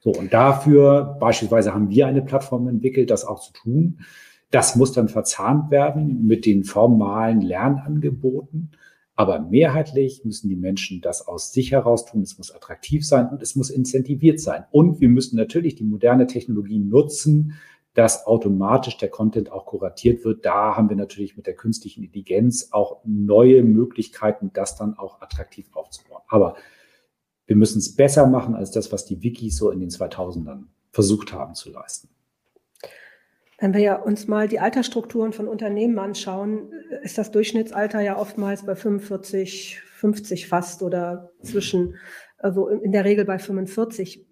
So, 0.00 0.10
und 0.10 0.32
dafür 0.32 1.16
beispielsweise 1.20 1.74
haben 1.74 1.90
wir 1.90 2.06
eine 2.06 2.22
Plattform 2.22 2.68
entwickelt, 2.68 3.10
das 3.10 3.24
auch 3.24 3.40
zu 3.40 3.52
tun. 3.52 4.00
Das 4.50 4.76
muss 4.76 4.92
dann 4.92 5.08
verzahnt 5.08 5.70
werden 5.70 6.26
mit 6.26 6.46
den 6.46 6.64
formalen 6.64 7.40
Lernangeboten. 7.40 8.70
Aber 9.18 9.40
mehrheitlich 9.40 10.24
müssen 10.24 10.48
die 10.48 10.54
Menschen 10.54 11.00
das 11.00 11.26
aus 11.26 11.52
sich 11.52 11.72
heraus 11.72 12.04
tun. 12.04 12.22
Es 12.22 12.38
muss 12.38 12.52
attraktiv 12.52 13.04
sein 13.04 13.28
und 13.28 13.42
es 13.42 13.56
muss 13.56 13.68
incentiviert 13.68 14.38
sein. 14.38 14.62
Und 14.70 15.00
wir 15.00 15.08
müssen 15.08 15.36
natürlich 15.36 15.74
die 15.74 15.82
moderne 15.82 16.28
Technologie 16.28 16.78
nutzen, 16.78 17.54
dass 17.94 18.28
automatisch 18.28 18.96
der 18.96 19.08
Content 19.08 19.50
auch 19.50 19.66
kuratiert 19.66 20.24
wird. 20.24 20.46
Da 20.46 20.76
haben 20.76 20.88
wir 20.88 20.94
natürlich 20.94 21.36
mit 21.36 21.48
der 21.48 21.56
künstlichen 21.56 22.04
Intelligenz 22.04 22.68
auch 22.70 23.00
neue 23.04 23.64
Möglichkeiten, 23.64 24.52
das 24.54 24.76
dann 24.76 24.96
auch 24.96 25.20
attraktiv 25.20 25.66
aufzubauen. 25.72 26.22
Aber 26.28 26.54
wir 27.46 27.56
müssen 27.56 27.78
es 27.78 27.96
besser 27.96 28.28
machen 28.28 28.54
als 28.54 28.70
das, 28.70 28.92
was 28.92 29.04
die 29.04 29.20
Wikis 29.20 29.56
so 29.56 29.72
in 29.72 29.80
den 29.80 29.90
2000ern 29.90 30.66
versucht 30.92 31.32
haben 31.32 31.56
zu 31.56 31.72
leisten. 31.72 32.08
Wenn 33.60 33.74
wir 33.74 33.80
ja 33.80 33.96
uns 33.96 34.28
mal 34.28 34.46
die 34.46 34.60
Altersstrukturen 34.60 35.32
von 35.32 35.48
Unternehmen 35.48 35.98
anschauen, 35.98 36.70
ist 37.02 37.18
das 37.18 37.32
Durchschnittsalter 37.32 38.00
ja 38.00 38.16
oftmals 38.16 38.64
bei 38.64 38.76
45, 38.76 39.80
50 39.80 40.46
fast 40.46 40.82
oder 40.82 41.32
zwischen, 41.42 41.96
also 42.38 42.68
in 42.68 42.92
der 42.92 43.04
Regel 43.04 43.24
bei 43.24 43.40
45. 43.40 44.24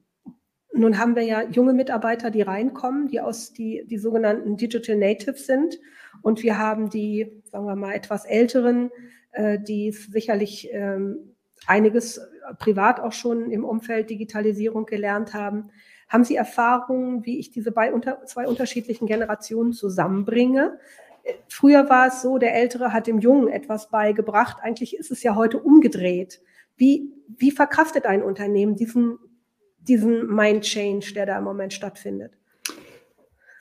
Nun 0.73 0.99
haben 0.99 1.17
wir 1.17 1.23
ja 1.23 1.43
junge 1.43 1.73
Mitarbeiter, 1.73 2.31
die 2.31 2.43
reinkommen, 2.43 3.09
die 3.09 3.21
aus 3.21 3.53
die, 3.53 3.85
die 3.89 3.99
sogenannten 3.99 4.57
Digital 4.57 4.97
Natives 4.97 5.47
sind. 5.47 5.77
Und 6.23 6.45
wir 6.45 6.59
haben 6.59 6.89
die, 6.89 7.43
sagen 7.51 7.67
wir 7.67 7.75
mal, 7.75 7.95
etwas 7.95 8.27
älteren, 8.27 8.91
äh, 9.33 9.59
die 9.59 9.91
sicherlich 9.91 10.69
ähm, 10.71 11.35
einiges 11.67 12.21
privat 12.59 13.01
auch 13.01 13.13
schon 13.13 13.51
im 13.51 13.65
Umfeld 13.65 14.09
Digitalisierung 14.09 14.87
gelernt 14.87 15.35
haben. 15.35 15.71
Haben 16.09 16.25
Sie 16.25 16.37
Erfahrungen, 16.37 17.25
wie 17.25 17.39
ich 17.39 17.51
diese 17.51 17.73
zwei 17.73 18.47
unterschiedlichen 18.47 19.07
Generationen 19.07 19.73
zusammenbringe? 19.73 20.79
Früher 21.49 21.89
war 21.89 22.09
es 22.09 22.23
so, 22.23 22.39
der 22.39 22.55
Ältere 22.55 22.93
hat 22.93 23.07
dem 23.07 23.19
Jungen 23.19 23.49
etwas 23.49 23.91
beigebracht. 23.91 24.59
Eigentlich 24.63 24.97
ist 24.97 25.11
es 25.11 25.23
ja 25.23 25.35
heute 25.35 25.59
umgedreht. 25.59 26.41
Wie, 26.77 27.13
wie 27.29 27.51
verkraftet 27.51 28.07
ein 28.07 28.23
Unternehmen 28.23 28.77
diesen, 28.77 29.19
diesen 29.79 30.33
Mind 30.33 30.63
Change, 30.63 31.13
der 31.15 31.27
da 31.27 31.39
im 31.39 31.45
Moment 31.45 31.73
stattfindet? 31.73 32.39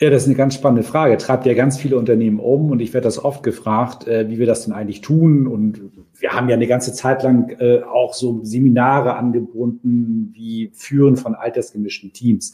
Ja, 0.06 0.12
das 0.12 0.22
ist 0.22 0.28
eine 0.28 0.38
ganz 0.38 0.54
spannende 0.54 0.84
Frage. 0.84 1.18
Treibt 1.18 1.48
ja 1.48 1.56
ganz 1.56 1.80
viele 1.80 1.98
Unternehmen 1.98 2.40
um 2.40 2.70
und 2.70 2.80
ich 2.80 2.94
werde 2.94 3.06
das 3.06 3.18
oft 3.18 3.42
gefragt, 3.42 4.08
äh, 4.08 4.30
wie 4.30 4.38
wir 4.38 4.46
das 4.46 4.64
denn 4.64 4.72
eigentlich 4.72 5.02
tun. 5.02 5.48
Und 5.48 5.82
wir 6.20 6.34
haben 6.34 6.48
ja 6.48 6.54
eine 6.54 6.68
ganze 6.68 6.94
Zeit 6.94 7.24
lang 7.24 7.50
äh, 7.58 7.82
auch 7.82 8.14
so 8.14 8.44
Seminare 8.44 9.16
angeboten, 9.16 10.30
wie 10.32 10.70
Führen 10.76 11.18
von 11.18 11.34
altersgemischten 11.34 12.14
Teams. 12.14 12.54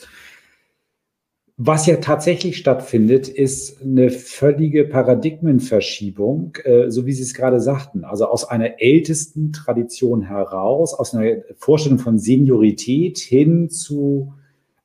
Was 1.57 1.87
ja 1.87 1.97
tatsächlich 1.97 2.55
stattfindet, 2.55 3.27
ist 3.27 3.81
eine 3.81 4.11
völlige 4.11 4.85
Paradigmenverschiebung, 4.85 6.55
äh, 6.63 6.89
so 6.89 7.05
wie 7.05 7.11
Sie 7.11 7.23
es 7.23 7.33
gerade 7.33 7.59
sagten. 7.59 8.05
Also 8.05 8.27
aus 8.27 8.45
einer 8.49 8.79
ältesten 8.79 9.51
Tradition 9.51 10.21
heraus, 10.21 10.93
aus 10.93 11.13
einer 11.13 11.41
Vorstellung 11.57 11.99
von 11.99 12.17
Seniorität 12.17 13.17
hin 13.17 13.69
zu 13.69 14.35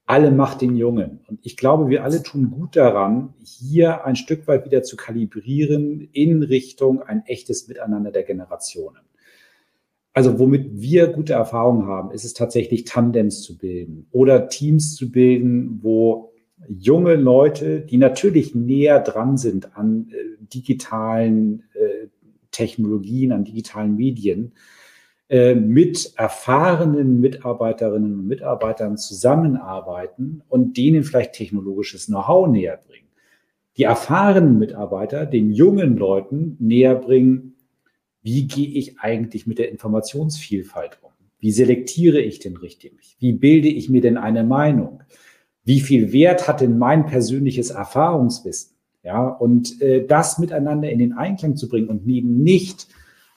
alle 0.06 0.30
macht 0.30 0.60
den 0.60 0.76
Jungen. 0.76 1.20
Und 1.26 1.40
ich 1.42 1.56
glaube, 1.56 1.88
wir 1.88 2.04
alle 2.04 2.22
tun 2.22 2.50
gut 2.50 2.76
daran, 2.76 3.34
hier 3.42 4.04
ein 4.04 4.14
Stück 4.14 4.46
weit 4.46 4.64
wieder 4.64 4.84
zu 4.84 4.96
kalibrieren 4.96 6.08
in 6.12 6.44
Richtung 6.44 7.02
ein 7.02 7.24
echtes 7.26 7.66
Miteinander 7.66 8.12
der 8.12 8.22
Generationen. 8.22 9.00
Also 10.12 10.38
womit 10.38 10.80
wir 10.80 11.08
gute 11.08 11.34
Erfahrungen 11.34 11.86
haben, 11.86 12.12
ist 12.12 12.24
es 12.24 12.32
tatsächlich 12.32 12.84
Tandems 12.84 13.42
zu 13.42 13.58
bilden 13.58 14.06
oder 14.12 14.48
Teams 14.48 14.94
zu 14.94 15.10
bilden, 15.10 15.80
wo 15.82 16.32
junge 16.68 17.16
Leute, 17.16 17.80
die 17.80 17.98
natürlich 17.98 18.54
näher 18.54 19.00
dran 19.00 19.36
sind 19.36 19.76
an 19.76 20.08
äh, 20.10 20.42
digitalen 20.46 21.64
äh, 21.74 22.06
Technologien, 22.50 23.32
an 23.32 23.44
digitalen 23.44 23.96
Medien, 23.96 24.52
mit 25.28 26.12
erfahrenen 26.16 27.20
Mitarbeiterinnen 27.20 28.20
und 28.20 28.26
Mitarbeitern 28.28 28.96
zusammenarbeiten 28.96 30.42
und 30.48 30.76
denen 30.76 31.02
vielleicht 31.02 31.32
technologisches 31.32 32.06
Know-how 32.06 32.46
näher 32.48 32.78
bringen. 32.86 33.08
Die 33.76 33.82
erfahrenen 33.82 34.58
Mitarbeiter 34.58 35.26
den 35.26 35.50
jungen 35.50 35.96
Leuten 35.96 36.56
näher 36.60 36.94
bringen, 36.94 37.56
wie 38.22 38.46
gehe 38.46 38.68
ich 38.68 38.98
eigentlich 39.00 39.46
mit 39.46 39.58
der 39.58 39.70
Informationsvielfalt 39.70 40.98
um? 41.02 41.10
Wie 41.38 41.50
selektiere 41.50 42.20
ich 42.20 42.38
denn 42.38 42.56
richtig? 42.56 43.16
Wie 43.20 43.32
bilde 43.32 43.68
ich 43.68 43.88
mir 43.88 44.00
denn 44.00 44.16
eine 44.16 44.44
Meinung? 44.44 45.02
Wie 45.64 45.80
viel 45.80 46.12
Wert 46.12 46.48
hat 46.48 46.60
denn 46.60 46.78
mein 46.78 47.06
persönliches 47.06 47.70
Erfahrungswissen? 47.70 48.76
Ja, 49.02 49.28
und 49.28 49.80
äh, 49.80 50.04
das 50.04 50.38
miteinander 50.38 50.90
in 50.90 50.98
den 50.98 51.12
Einklang 51.12 51.54
zu 51.54 51.68
bringen 51.68 51.88
und 51.88 52.06
neben 52.06 52.42
nicht 52.42 52.88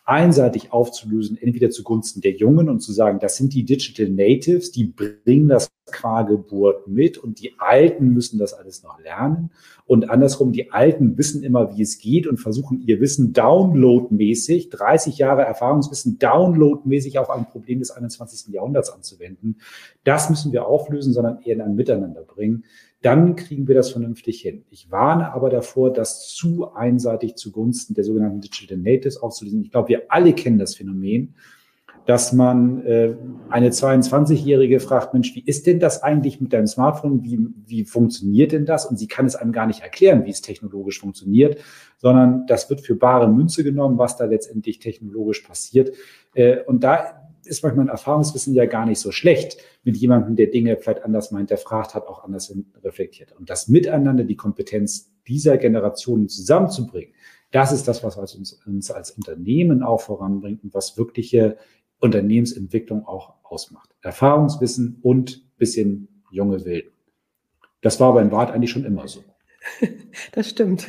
einseitig 0.10 0.74
aufzulösen, 0.74 1.38
entweder 1.40 1.70
zugunsten 1.70 2.20
der 2.22 2.32
Jungen 2.32 2.68
und 2.68 2.80
zu 2.80 2.92
sagen, 2.92 3.20
das 3.20 3.38
sind 3.38 3.54
die 3.54 3.64
Digital 3.64 4.10
Natives, 4.10 4.72
die 4.72 4.86
bringen 4.86 5.48
das 5.48 5.70
qua 5.86 6.24
Geburt 6.24 6.88
mit 6.88 7.20
und 7.20 7.40
die 7.40 7.54
Alten 7.60 8.10
müssen 8.10 8.40
das 8.40 8.56
alles 8.56 8.82
noch 8.82 9.00
lernen. 9.00 9.52
Und 9.86 10.10
andersrum, 10.10 10.52
die 10.52 10.72
Alten 10.72 11.16
wissen 11.20 11.44
immer, 11.44 11.78
wie 11.78 11.84
es 11.84 12.00
geht 12.00 12.26
und 12.26 12.38
versuchen 12.38 12.82
ihr 12.88 13.00
Wissen 13.00 13.34
downloadmäßig, 13.34 14.70
30 14.70 15.20
Jahre 15.20 15.44
Erfahrungswissen 15.44 16.18
downloadmäßig 16.18 17.20
auf 17.20 17.30
ein 17.30 17.46
Problem 17.46 17.78
des 17.78 17.92
21. 17.92 18.52
Jahrhunderts 18.52 18.90
anzuwenden. 18.90 19.58
Das 20.04 20.32
müssen 20.32 20.52
wir 20.52 20.66
auflösen, 20.66 21.14
sondern 21.14 21.40
eher 21.44 21.54
in 21.54 21.62
ein 21.62 21.76
Miteinander 21.76 22.22
bringen 22.24 22.64
dann 23.02 23.36
kriegen 23.36 23.68
wir 23.68 23.76
das 23.76 23.92
vernünftig 23.92 24.42
hin. 24.42 24.66
Ich 24.70 24.92
warne 24.92 25.32
aber 25.34 25.50
davor, 25.50 25.94
das 25.94 26.28
zu 26.28 26.74
einseitig 26.74 27.36
zugunsten 27.36 27.94
der 27.94 28.04
sogenannten 28.04 28.42
Digital 28.42 28.78
Natives 28.78 29.18
aufzulösen. 29.18 29.64
Ich 29.64 29.72
glaube, 29.72 29.90
wir 29.90 30.04
alle 30.10 30.34
kennen 30.34 30.60
das 30.60 30.76
Phänomen, 30.76 31.36
dass 32.06 32.34
man 32.34 32.84
äh, 32.86 33.16
eine 33.50 33.70
22-Jährige 33.70 34.80
fragt, 34.80 35.14
Mensch, 35.14 35.36
wie 35.36 35.44
ist 35.46 35.68
denn 35.68 35.80
das 35.80 36.02
eigentlich 36.02 36.42
mit 36.42 36.52
deinem 36.52 36.68
Smartphone? 36.68 37.24
Wie, 37.24 37.40
wie 37.68 37.86
funktioniert 37.86 38.52
denn 38.52 38.66
das? 38.66 38.86
Und 38.86 38.98
sie 38.98 39.08
kann 39.08 39.28
es 39.28 39.36
einem 39.36 39.52
gar 39.52 39.68
nicht 39.68 39.82
erklären, 39.82 40.26
wie 40.26 40.32
es 40.32 40.42
technologisch 40.42 41.00
funktioniert, 41.00 41.60
sondern 41.98 42.48
das 42.48 42.70
wird 42.70 42.82
für 42.82 42.96
bare 42.96 43.30
Münze 43.30 43.64
genommen, 43.64 43.98
was 43.98 44.18
da 44.18 44.26
letztendlich 44.26 44.80
technologisch 44.80 45.42
passiert. 45.42 45.94
Äh, 46.34 46.64
und 46.64 46.84
da 46.84 47.19
ist 47.50 47.64
manchmal 47.64 47.86
ein 47.86 47.90
Erfahrungswissen 47.90 48.54
ja 48.54 48.66
gar 48.66 48.86
nicht 48.86 49.00
so 49.00 49.12
schlecht 49.12 49.58
mit 49.84 49.98
jemandem, 49.98 50.36
der 50.36 50.48
Dinge 50.48 50.78
vielleicht 50.78 51.04
anders 51.04 51.32
meint, 51.32 51.50
der 51.50 51.58
fragt 51.58 51.96
hat, 51.96 52.08
auch 52.08 52.24
anders 52.24 52.56
reflektiert. 52.84 53.34
Und 53.34 53.50
das 53.50 53.68
Miteinander, 53.68 54.24
die 54.24 54.36
Kompetenz 54.36 55.12
dieser 55.28 55.58
Generationen 55.58 56.30
zusammenzubringen, 56.30 57.14
das 57.52 57.72
ist 57.72 57.88
das, 57.88 58.04
was 58.04 58.18
uns, 58.36 58.54
uns 58.66 58.92
als 58.92 59.12
Unternehmen 59.12 59.84
auch 59.84 60.02
voranbringt 60.02 60.64
und 60.64 60.74
was 60.74 60.98
wirkliche 60.98 61.58
Unternehmensentwicklung 62.00 63.06
auch 63.06 63.36
ausmacht. 63.44 63.90
Erfahrungswissen 64.02 65.00
und 65.02 65.58
bisschen 65.58 66.24
junge 66.32 66.64
Wilden. 66.66 66.92
Das 67.82 68.00
war 68.00 68.14
beim 68.14 68.30
Bad 68.30 68.52
eigentlich 68.52 68.72
schon 68.72 68.86
immer 68.86 69.08
so. 69.08 69.24
Das 70.32 70.50
stimmt. 70.50 70.88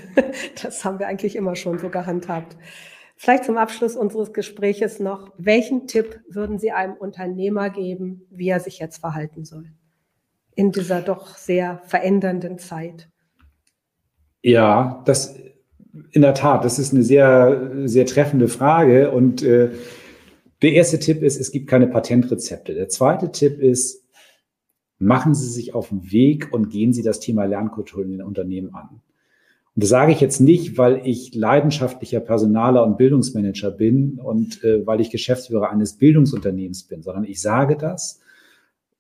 Das 0.62 0.84
haben 0.84 0.98
wir 0.98 1.06
eigentlich 1.06 1.36
immer 1.36 1.56
schon 1.56 1.78
so 1.78 1.88
gehandhabt. 1.88 2.56
Vielleicht 3.22 3.44
zum 3.44 3.58
Abschluss 3.58 3.96
unseres 3.96 4.32
Gespräches 4.32 4.98
noch, 4.98 5.30
welchen 5.36 5.86
Tipp 5.86 6.20
würden 6.30 6.58
Sie 6.58 6.72
einem 6.72 6.94
Unternehmer 6.94 7.68
geben, 7.68 8.22
wie 8.30 8.48
er 8.48 8.60
sich 8.60 8.78
jetzt 8.78 8.96
verhalten 8.96 9.44
soll 9.44 9.66
in 10.54 10.72
dieser 10.72 11.02
doch 11.02 11.36
sehr 11.36 11.82
verändernden 11.84 12.58
Zeit? 12.58 13.10
Ja, 14.40 15.02
das 15.04 15.36
in 16.12 16.22
der 16.22 16.32
Tat, 16.32 16.64
das 16.64 16.78
ist 16.78 16.94
eine 16.94 17.02
sehr, 17.02 17.72
sehr 17.84 18.06
treffende 18.06 18.48
Frage. 18.48 19.10
Und 19.10 19.42
äh, 19.42 19.68
der 20.62 20.72
erste 20.72 20.98
Tipp 20.98 21.22
ist, 21.22 21.38
es 21.38 21.52
gibt 21.52 21.68
keine 21.68 21.88
Patentrezepte. 21.88 22.72
Der 22.72 22.88
zweite 22.88 23.32
Tipp 23.32 23.60
ist, 23.60 24.02
machen 24.98 25.34
Sie 25.34 25.50
sich 25.50 25.74
auf 25.74 25.90
den 25.90 26.10
Weg 26.10 26.54
und 26.54 26.70
gehen 26.70 26.94
Sie 26.94 27.02
das 27.02 27.20
Thema 27.20 27.44
Lernkultur 27.44 28.02
in 28.02 28.12
den 28.12 28.22
Unternehmen 28.22 28.74
an. 28.74 29.02
Und 29.80 29.84
das 29.84 29.88
sage 29.88 30.12
ich 30.12 30.20
jetzt 30.20 30.40
nicht, 30.40 30.76
weil 30.76 31.00
ich 31.06 31.34
leidenschaftlicher 31.34 32.20
Personaler 32.20 32.84
und 32.84 32.98
Bildungsmanager 32.98 33.70
bin 33.70 34.20
und 34.20 34.62
äh, 34.62 34.86
weil 34.86 35.00
ich 35.00 35.08
Geschäftsführer 35.08 35.70
eines 35.70 35.96
Bildungsunternehmens 35.96 36.82
bin, 36.82 37.02
sondern 37.02 37.24
ich 37.24 37.40
sage 37.40 37.78
das, 37.78 38.20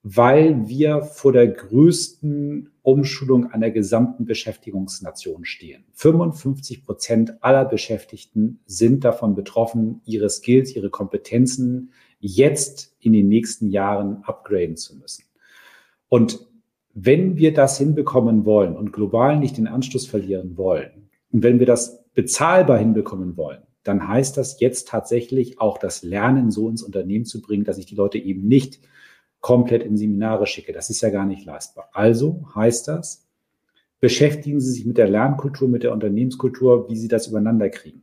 weil 0.02 0.66
wir 0.68 1.02
vor 1.02 1.34
der 1.34 1.48
größten 1.48 2.70
Umschulung 2.80 3.52
einer 3.52 3.70
gesamten 3.70 4.24
Beschäftigungsnation 4.24 5.44
stehen. 5.44 5.84
55 5.92 6.82
Prozent 6.82 7.34
aller 7.42 7.66
Beschäftigten 7.66 8.60
sind 8.64 9.04
davon 9.04 9.34
betroffen, 9.34 10.00
ihre 10.06 10.30
Skills, 10.30 10.74
ihre 10.74 10.88
Kompetenzen 10.88 11.90
jetzt 12.20 12.96
in 13.00 13.12
den 13.12 13.28
nächsten 13.28 13.68
Jahren 13.68 14.24
upgraden 14.24 14.78
zu 14.78 14.96
müssen. 14.96 15.24
Und 16.08 16.49
wenn 16.94 17.36
wir 17.36 17.54
das 17.54 17.78
hinbekommen 17.78 18.44
wollen 18.44 18.76
und 18.76 18.92
global 18.92 19.38
nicht 19.38 19.56
den 19.56 19.68
Anschluss 19.68 20.06
verlieren 20.06 20.56
wollen 20.56 21.08
und 21.32 21.42
wenn 21.42 21.58
wir 21.58 21.66
das 21.66 22.04
bezahlbar 22.14 22.78
hinbekommen 22.78 23.36
wollen, 23.36 23.62
dann 23.82 24.06
heißt 24.06 24.36
das 24.36 24.60
jetzt 24.60 24.88
tatsächlich 24.88 25.60
auch 25.60 25.78
das 25.78 26.02
Lernen 26.02 26.50
so 26.50 26.68
ins 26.68 26.82
Unternehmen 26.82 27.24
zu 27.24 27.40
bringen, 27.40 27.64
dass 27.64 27.76
sich 27.76 27.86
die 27.86 27.94
Leute 27.94 28.18
eben 28.18 28.46
nicht 28.46 28.80
komplett 29.40 29.82
in 29.82 29.96
Seminare 29.96 30.46
schicke. 30.46 30.72
Das 30.72 30.90
ist 30.90 31.00
ja 31.00 31.10
gar 31.10 31.26
nicht 31.26 31.46
leistbar. 31.46 31.88
Also 31.92 32.44
heißt 32.54 32.88
das, 32.88 33.26
beschäftigen 34.00 34.60
Sie 34.60 34.72
sich 34.72 34.84
mit 34.84 34.98
der 34.98 35.08
Lernkultur, 35.08 35.68
mit 35.68 35.82
der 35.82 35.92
Unternehmenskultur, 35.92 36.88
wie 36.90 36.96
Sie 36.96 37.08
das 37.08 37.28
übereinander 37.28 37.70
kriegen. 37.70 38.02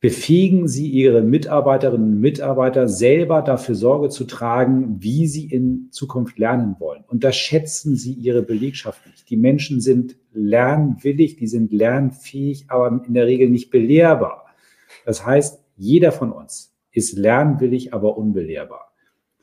Befähigen 0.00 0.68
Sie 0.68 0.88
Ihre 0.88 1.22
Mitarbeiterinnen 1.22 2.14
und 2.14 2.20
Mitarbeiter 2.20 2.88
selber 2.88 3.42
dafür 3.42 3.74
Sorge 3.74 4.10
zu 4.10 4.24
tragen, 4.24 5.02
wie 5.02 5.26
sie 5.26 5.46
in 5.46 5.88
Zukunft 5.90 6.38
lernen 6.38 6.76
wollen. 6.78 7.02
Unterschätzen 7.08 7.96
Sie 7.96 8.12
Ihre 8.12 8.42
Belegschaft 8.42 9.04
nicht. 9.06 9.28
Die 9.28 9.36
Menschen 9.36 9.80
sind 9.80 10.16
lernwillig, 10.32 11.34
die 11.36 11.48
sind 11.48 11.72
lernfähig, 11.72 12.66
aber 12.68 13.02
in 13.04 13.14
der 13.14 13.26
Regel 13.26 13.50
nicht 13.50 13.70
belehrbar. 13.70 14.46
Das 15.04 15.26
heißt, 15.26 15.64
jeder 15.76 16.12
von 16.12 16.30
uns 16.30 16.76
ist 16.92 17.18
lernwillig, 17.18 17.92
aber 17.92 18.16
unbelehrbar. 18.16 18.92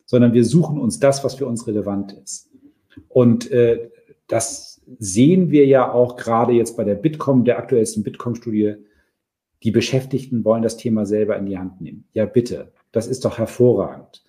Sondern 0.05 0.33
wir 0.33 0.45
suchen 0.45 0.79
uns 0.79 0.99
das, 0.99 1.25
was 1.25 1.35
für 1.35 1.47
uns 1.47 1.67
relevant 1.67 2.13
ist. 2.13 2.49
Und 3.09 3.51
äh, 3.51 3.89
das 4.27 4.81
sehen 4.99 5.51
wir 5.51 5.65
ja 5.65 5.91
auch 5.91 6.15
gerade 6.15 6.53
jetzt 6.53 6.77
bei 6.77 6.85
der 6.85 6.95
Bitkom, 6.95 7.43
der 7.43 7.57
aktuellsten 7.57 8.03
Bitkom-Studie 8.03 8.75
die 9.65 9.71
Beschäftigten 9.71 10.45
wollen 10.45 10.61
das 10.61 10.77
Thema 10.77 11.07
selber 11.07 11.37
in 11.37 11.47
die 11.47 11.57
Hand 11.57 11.81
nehmen. 11.81 12.05
Ja, 12.13 12.25
bitte, 12.27 12.71
das 12.91 13.07
ist 13.07 13.25
doch 13.25 13.39
hervorragend. 13.39 14.23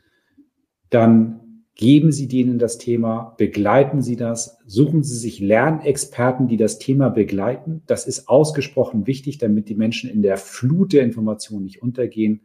Dann 0.88 1.62
geben 1.74 2.10
Sie 2.10 2.26
denen 2.26 2.58
das 2.58 2.78
Thema, 2.78 3.34
begleiten 3.36 4.00
Sie 4.00 4.16
das, 4.16 4.56
suchen 4.66 5.02
Sie 5.02 5.16
sich 5.16 5.38
Lernexperten, 5.38 6.48
die 6.48 6.56
das 6.56 6.78
Thema 6.78 7.10
begleiten. 7.10 7.82
Das 7.86 8.06
ist 8.06 8.30
ausgesprochen 8.30 9.06
wichtig, 9.06 9.36
damit 9.36 9.68
die 9.68 9.74
Menschen 9.74 10.08
in 10.08 10.22
der 10.22 10.38
Flut 10.38 10.94
der 10.94 11.02
Informationen 11.02 11.64
nicht 11.64 11.82
untergehen 11.82 12.40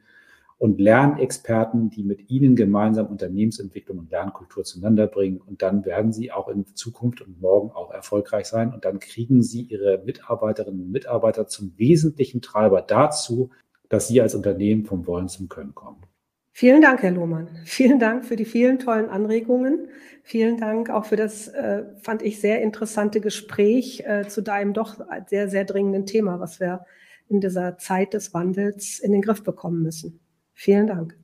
und 0.62 0.80
Lernexperten, 0.80 1.90
die 1.90 2.04
mit 2.04 2.30
Ihnen 2.30 2.56
gemeinsam 2.56 3.08
Unternehmensentwicklung 3.08 3.98
und 3.98 4.12
Lernkultur 4.12 4.64
zueinander 4.64 5.08
bringen. 5.08 5.42
Und 5.42 5.64
dann 5.64 5.86
werden 5.86 6.14
Sie 6.14 6.32
auch 6.32 6.48
in 6.50 6.68
Zukunft 6.76 7.20
und 7.22 7.42
morgen 7.42 7.72
auch 7.72 7.90
erfolgreich 7.90 8.46
sein. 8.46 8.72
Und 8.72 8.86
dann 8.86 9.00
kriegen 9.00 9.42
Sie 9.42 9.64
Ihre 9.64 10.04
Mitarbeiterinnen 10.06 10.80
und 10.80 10.92
Mitarbeiter 10.92 11.48
zum 11.48 11.74
wesentlichen 11.78 12.44
Treiber 12.44 12.84
dazu, 12.84 13.50
dass 13.90 14.08
Sie 14.08 14.22
als 14.22 14.36
Unternehmen 14.36 14.86
vom 14.86 15.08
Wollen 15.08 15.30
zum 15.30 15.50
Können 15.50 15.74
kommen. 15.74 16.04
Vielen 16.52 16.84
Dank, 16.84 17.02
Herr 17.02 17.10
Lohmann. 17.10 17.48
Vielen 17.66 17.98
Dank 17.98 18.24
für 18.24 18.36
die 18.36 18.46
vielen 18.46 18.78
tollen 18.78 19.10
Anregungen. 19.10 19.88
Vielen 20.22 20.58
Dank 20.60 20.92
auch 20.92 21.06
für 21.06 21.16
das, 21.16 21.48
äh, 21.48 21.86
fand 22.04 22.22
ich, 22.22 22.40
sehr 22.40 22.62
interessante 22.62 23.20
Gespräch 23.20 24.04
äh, 24.06 24.28
zu 24.28 24.44
deinem 24.44 24.74
doch 24.74 25.00
sehr, 25.28 25.50
sehr 25.50 25.66
dringenden 25.66 26.06
Thema, 26.06 26.40
was 26.40 26.60
wir 26.60 26.86
in 27.28 27.42
dieser 27.42 27.80
Zeit 27.80 28.14
des 28.14 28.36
Wandels 28.36 29.00
in 29.00 29.12
den 29.12 29.24
Griff 29.24 29.42
bekommen 29.42 29.82
müssen. 29.82 30.20
Vielen 30.64 30.86
Dank. 30.86 31.18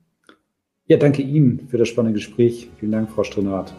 Ja, 0.86 0.96
danke 0.96 1.22
Ihnen 1.22 1.68
für 1.68 1.78
das 1.78 1.86
spannende 1.86 2.14
Gespräch. 2.18 2.68
Vielen 2.80 2.90
Dank, 2.90 3.08
Frau 3.08 3.22
Strenat. 3.22 3.72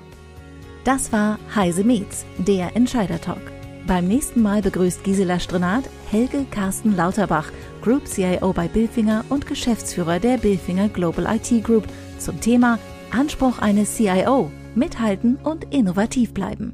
Das 0.85 1.11
war 1.11 1.37
Heise 1.53 1.83
Meets, 1.83 2.25
der 2.37 2.77
Entscheider 2.77 3.19
Talk. 3.19 3.41
Beim 3.85 4.07
nächsten 4.07 4.41
Mal 4.41 4.61
begrüßt 4.61 5.03
Gisela 5.03 5.37
Strenat 5.37 5.83
Helge 6.09 6.45
Carsten 6.49 6.95
Lauterbach, 6.95 7.51
Group 7.81 8.07
CIO 8.07 8.53
bei 8.53 8.69
Billfinger 8.69 9.25
und 9.27 9.47
Geschäftsführer 9.47 10.21
der 10.21 10.37
Billfinger 10.37 10.87
Global 10.87 11.27
IT 11.35 11.61
Group 11.65 11.83
zum 12.19 12.39
Thema 12.39 12.79
Anspruch 13.11 13.59
eines 13.59 13.97
CIO, 13.97 14.49
mithalten 14.75 15.35
und 15.43 15.73
innovativ 15.73 16.33
bleiben. 16.33 16.71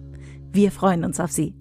Wir 0.52 0.70
freuen 0.70 1.04
uns 1.04 1.20
auf 1.20 1.32
Sie. 1.32 1.56